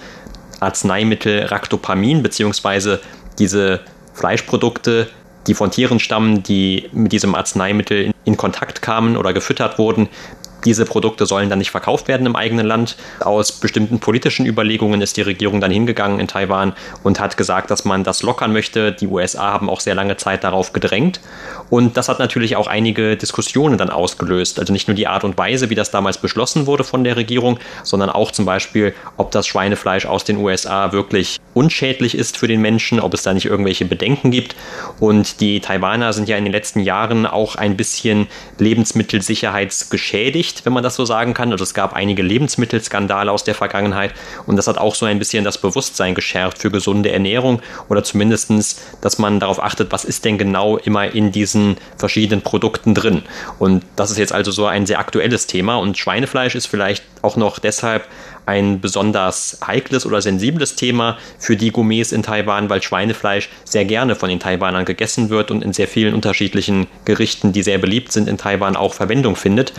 Arzneimittel 0.60 1.44
Ractopamin, 1.46 2.22
beziehungsweise 2.22 3.00
diese 3.38 3.80
Fleischprodukte, 4.14 5.08
die 5.46 5.54
von 5.54 5.70
Tieren 5.70 5.98
stammen, 5.98 6.42
die 6.42 6.88
mit 6.92 7.12
diesem 7.12 7.34
Arzneimittel 7.34 8.12
in 8.24 8.36
Kontakt 8.36 8.82
kamen 8.82 9.16
oder 9.16 9.32
gefüttert 9.32 9.78
wurden, 9.78 10.08
diese 10.64 10.84
Produkte 10.84 11.26
sollen 11.26 11.50
dann 11.50 11.58
nicht 11.58 11.72
verkauft 11.72 12.08
werden 12.08 12.24
im 12.24 12.36
eigenen 12.36 12.66
Land. 12.66 12.96
Aus 13.20 13.52
bestimmten 13.52 13.98
politischen 13.98 14.46
Überlegungen 14.46 15.02
ist 15.02 15.16
die 15.16 15.22
Regierung 15.22 15.60
dann 15.60 15.72
hingegangen 15.72 16.20
in 16.20 16.28
Taiwan 16.28 16.74
und 17.02 17.18
hat 17.18 17.36
gesagt, 17.36 17.70
dass 17.70 17.84
man 17.84 18.04
das 18.04 18.22
lockern 18.22 18.52
möchte. 18.52 18.92
Die 18.92 19.08
USA 19.08 19.52
haben 19.52 19.68
auch 19.68 19.80
sehr 19.80 19.96
lange 19.96 20.16
Zeit 20.16 20.44
darauf 20.44 20.72
gedrängt. 20.72 21.20
Und 21.72 21.96
das 21.96 22.10
hat 22.10 22.18
natürlich 22.18 22.54
auch 22.56 22.66
einige 22.66 23.16
Diskussionen 23.16 23.78
dann 23.78 23.88
ausgelöst. 23.88 24.60
Also 24.60 24.74
nicht 24.74 24.88
nur 24.88 24.94
die 24.94 25.06
Art 25.06 25.24
und 25.24 25.38
Weise, 25.38 25.70
wie 25.70 25.74
das 25.74 25.90
damals 25.90 26.18
beschlossen 26.18 26.66
wurde 26.66 26.84
von 26.84 27.02
der 27.02 27.16
Regierung, 27.16 27.58
sondern 27.82 28.10
auch 28.10 28.30
zum 28.30 28.44
Beispiel, 28.44 28.94
ob 29.16 29.30
das 29.30 29.46
Schweinefleisch 29.46 30.04
aus 30.04 30.24
den 30.24 30.36
USA 30.36 30.92
wirklich 30.92 31.40
unschädlich 31.54 32.14
ist 32.14 32.36
für 32.36 32.46
den 32.46 32.60
Menschen, 32.60 33.00
ob 33.00 33.14
es 33.14 33.22
da 33.22 33.32
nicht 33.32 33.46
irgendwelche 33.46 33.86
Bedenken 33.86 34.30
gibt. 34.30 34.54
Und 35.00 35.40
die 35.40 35.60
Taiwaner 35.60 36.12
sind 36.12 36.28
ja 36.28 36.36
in 36.36 36.44
den 36.44 36.52
letzten 36.52 36.80
Jahren 36.80 37.24
auch 37.24 37.56
ein 37.56 37.78
bisschen 37.78 38.26
lebensmittelsicherheitsgeschädigt 38.58 40.52
wenn 40.64 40.74
man 40.74 40.82
das 40.82 40.96
so 40.96 41.06
sagen 41.06 41.32
kann. 41.32 41.52
Also 41.52 41.64
es 41.64 41.72
gab 41.72 41.94
einige 41.94 42.22
Lebensmittelskandale 42.22 43.32
aus 43.32 43.44
der 43.44 43.54
Vergangenheit 43.54 44.12
und 44.46 44.56
das 44.56 44.66
hat 44.66 44.76
auch 44.76 44.94
so 44.94 45.06
ein 45.06 45.18
bisschen 45.18 45.42
das 45.42 45.56
Bewusstsein 45.56 46.14
geschärft 46.14 46.58
für 46.58 46.70
gesunde 46.70 47.10
Ernährung 47.12 47.62
oder 47.88 48.04
zumindestens, 48.04 48.82
dass 49.00 49.18
man 49.18 49.40
darauf 49.40 49.62
achtet, 49.62 49.90
was 49.90 50.04
ist 50.04 50.26
denn 50.26 50.36
genau 50.36 50.76
immer 50.76 51.14
in 51.14 51.32
diesen 51.32 51.61
verschiedenen 51.96 52.42
Produkten 52.42 52.94
drin. 52.94 53.22
Und 53.58 53.84
das 53.96 54.10
ist 54.10 54.18
jetzt 54.18 54.32
also 54.32 54.50
so 54.50 54.66
ein 54.66 54.86
sehr 54.86 54.98
aktuelles 54.98 55.46
Thema 55.46 55.76
und 55.76 55.98
Schweinefleisch 55.98 56.54
ist 56.54 56.66
vielleicht 56.66 57.04
auch 57.22 57.36
noch 57.36 57.58
deshalb 57.58 58.06
ein 58.46 58.80
besonders 58.80 59.58
heikles 59.64 60.04
oder 60.04 60.20
sensibles 60.20 60.74
Thema 60.74 61.16
für 61.38 61.56
die 61.56 61.70
Gourmets 61.70 62.12
in 62.12 62.22
Taiwan, 62.22 62.68
weil 62.68 62.82
Schweinefleisch 62.82 63.48
sehr 63.64 63.84
gerne 63.84 64.16
von 64.16 64.28
den 64.28 64.40
Taiwanern 64.40 64.84
gegessen 64.84 65.30
wird 65.30 65.50
und 65.50 65.62
in 65.62 65.72
sehr 65.72 65.88
vielen 65.88 66.14
unterschiedlichen 66.14 66.88
Gerichten, 67.04 67.52
die 67.52 67.62
sehr 67.62 67.78
beliebt 67.78 68.12
sind 68.12 68.28
in 68.28 68.38
Taiwan, 68.38 68.76
auch 68.76 68.94
Verwendung 68.94 69.36
findet. 69.36 69.72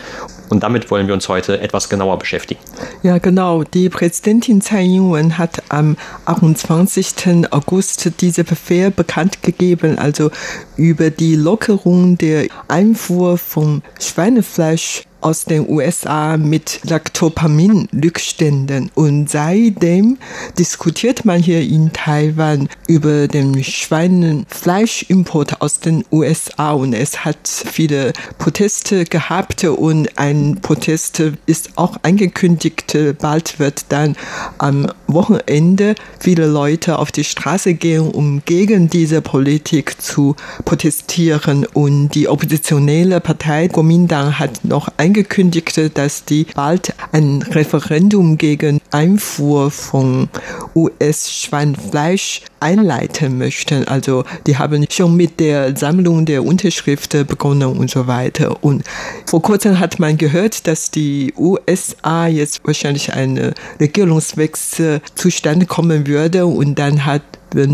Und 0.54 0.60
damit 0.60 0.88
wollen 0.90 1.08
wir 1.08 1.14
uns 1.14 1.28
heute 1.28 1.60
etwas 1.60 1.88
genauer 1.88 2.16
beschäftigen. 2.18 2.60
Ja, 3.02 3.18
genau. 3.18 3.64
Die 3.64 3.88
Präsidentin 3.88 4.60
Tsai 4.60 4.84
Ing-wen 4.84 5.36
hat 5.36 5.62
am 5.68 5.96
28. 6.26 7.50
August 7.50 8.12
diese 8.20 8.44
Befehl 8.44 8.92
bekannt 8.92 9.42
gegeben, 9.42 9.98
also 9.98 10.30
über 10.76 11.10
die 11.10 11.34
Lockerung 11.34 12.16
der 12.18 12.46
Einfuhr 12.68 13.36
von 13.36 13.82
Schweinefleisch 14.00 15.02
aus 15.24 15.46
den 15.46 15.68
USA 15.68 16.36
mit 16.36 16.80
Lactopamin-Rückständen. 16.84 18.90
Und 18.94 19.30
seitdem 19.30 20.18
diskutiert 20.58 21.24
man 21.24 21.42
hier 21.42 21.62
in 21.62 21.94
Taiwan 21.94 22.68
über 22.86 23.26
den 23.26 23.64
Schweinefleischimport 23.64 25.62
aus 25.62 25.80
den 25.80 26.04
USA. 26.12 26.72
Und 26.72 26.92
es 26.92 27.24
hat 27.24 27.48
viele 27.48 28.12
Proteste 28.36 29.06
gehabt 29.06 29.64
und 29.64 30.18
ein 30.18 30.58
Protest 30.60 31.22
ist 31.46 31.70
auch 31.76 31.96
angekündigt. 32.02 32.94
Bald 33.18 33.58
wird 33.58 33.86
dann 33.88 34.16
am 34.58 34.92
Wochenende 35.06 35.94
viele 36.20 36.46
Leute 36.46 36.98
auf 36.98 37.10
die 37.10 37.24
Straße 37.24 37.72
gehen, 37.72 38.10
um 38.10 38.42
gegen 38.44 38.90
diese 38.90 39.22
Politik 39.22 40.02
zu 40.02 40.36
protestieren. 40.66 41.64
Und 41.72 42.10
die 42.10 42.28
oppositionelle 42.28 43.20
Partei 43.20 43.68
Kuomintang 43.68 44.38
hat 44.38 44.66
noch 44.66 44.88
ein 44.98 45.13
angekündigte, 45.14 45.90
dass 45.90 46.24
die 46.24 46.44
bald 46.56 46.92
ein 47.12 47.40
Referendum 47.42 48.36
gegen 48.36 48.80
Einfuhr 48.90 49.70
von 49.70 50.28
US-Schweinfleisch 50.74 52.40
einleiten 52.58 53.38
möchten. 53.38 53.86
Also 53.86 54.24
die 54.48 54.58
haben 54.58 54.84
schon 54.90 55.16
mit 55.16 55.38
der 55.38 55.76
Sammlung 55.76 56.26
der 56.26 56.44
Unterschriften 56.44 57.24
begonnen 57.26 57.78
und 57.78 57.90
so 57.90 58.08
weiter. 58.08 58.64
Und 58.64 58.82
vor 59.26 59.40
kurzem 59.40 59.78
hat 59.78 60.00
man 60.00 60.16
gehört, 60.16 60.66
dass 60.66 60.90
die 60.90 61.32
USA 61.36 62.26
jetzt 62.26 62.62
wahrscheinlich 62.64 63.12
ein 63.12 63.54
Regierungswechsel 63.78 65.00
zustande 65.14 65.66
kommen 65.66 66.08
würde 66.08 66.46
und 66.46 66.76
dann 66.76 67.06
hat 67.06 67.22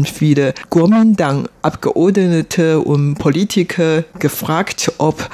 viele 0.04 0.52
Kuomintang-Abgeordnete 0.68 2.80
und 2.80 3.14
Politiker 3.14 4.04
gefragt, 4.18 4.92
ob 4.98 5.26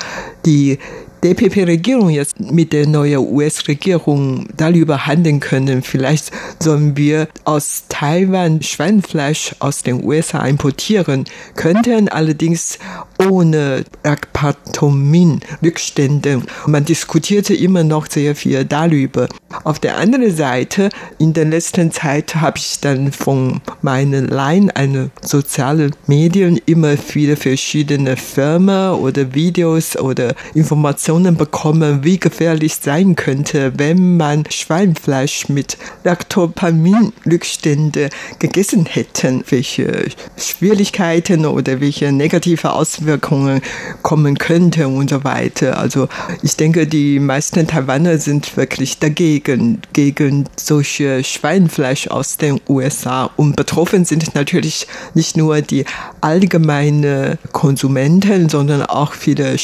die 0.45 0.79
DPP-Regierung 1.25 2.11
jetzt 2.11 2.39
mit 2.39 2.73
der 2.73 2.87
neuen 2.87 3.19
US-Regierung 3.19 4.47
darüber 4.57 5.07
handeln 5.07 5.41
können. 5.41 5.83
Vielleicht 5.83 6.31
sollen 6.61 6.97
wir 6.97 7.27
aus 7.45 7.83
Taiwan 7.89 8.63
Schweinfleisch 8.63 9.57
aus 9.59 9.83
den 9.83 10.05
USA 10.05 10.47
importieren, 10.47 11.25
könnten 11.55 12.09
allerdings 12.09 12.79
ohne 13.19 13.85
Racpatomin-Rückstände. 14.05 16.43
Man 16.67 16.85
diskutierte 16.85 17.55
immer 17.55 17.83
noch 17.83 18.11
sehr 18.11 18.37
viel 18.37 18.63
darüber. 18.65 19.29
Auf 19.65 19.79
der 19.79 19.97
anderen 19.97 20.37
Seite, 20.37 20.91
in 21.19 21.33
der 21.33 21.47
letzten 21.47 21.93
Zeit 21.93 22.35
habe 22.37 22.59
ich 22.59 22.81
dann 22.81 23.11
von 23.11 23.63
meinen 23.81 24.29
Line, 24.29 24.77
eine 24.77 25.09
soziale 25.23 25.93
Medien, 26.07 26.61
immer 26.67 26.99
viele 26.99 27.37
verschiedene 27.37 28.17
Firmen 28.17 28.93
oder 28.93 29.35
Videos 29.35 29.97
oder 29.97 30.35
Informationen 30.55 31.06
bekommen, 31.07 32.03
wie 32.03 32.19
gefährlich 32.19 32.79
sein 32.83 33.15
könnte, 33.15 33.73
wenn 33.77 34.17
man 34.17 34.43
Schweinfleisch 34.51 35.49
mit 35.49 35.79
Lactopamin-Rückstände 36.03 38.11
gegessen 38.41 38.87
hätten, 38.87 39.45
welche 39.49 40.09
Schwierigkeiten 40.37 41.47
oder 41.47 41.81
welche 41.81 42.11
negative 42.11 42.73
Auswirkungen 42.73 43.61
kommen 44.03 44.37
könnten 44.37 44.97
und 44.97 45.11
so 45.11 45.23
weiter. 45.23 45.79
Also 45.79 46.09
ich 46.43 46.57
denke, 46.57 46.89
die 46.89 47.21
meisten 47.21 47.69
Taiwaner 47.69 48.19
sind 48.19 48.57
wirklich 48.57 48.99
dagegen, 48.99 49.83
gegen 49.93 50.49
solche 50.57 51.23
Schweinfleisch 51.23 52.09
aus 52.09 52.37
den 52.37 52.61
USA. 52.69 53.31
Und 53.37 53.55
betroffen 53.55 54.05
sind 54.05 54.35
natürlich 54.35 54.89
nicht 55.15 55.37
nur 55.37 55.63
die 55.63 55.85
allgemeine 56.21 57.39
Konsumenten, 57.53 58.49
sondern 58.49 58.83
auch 58.83 59.13
viele 59.13 59.57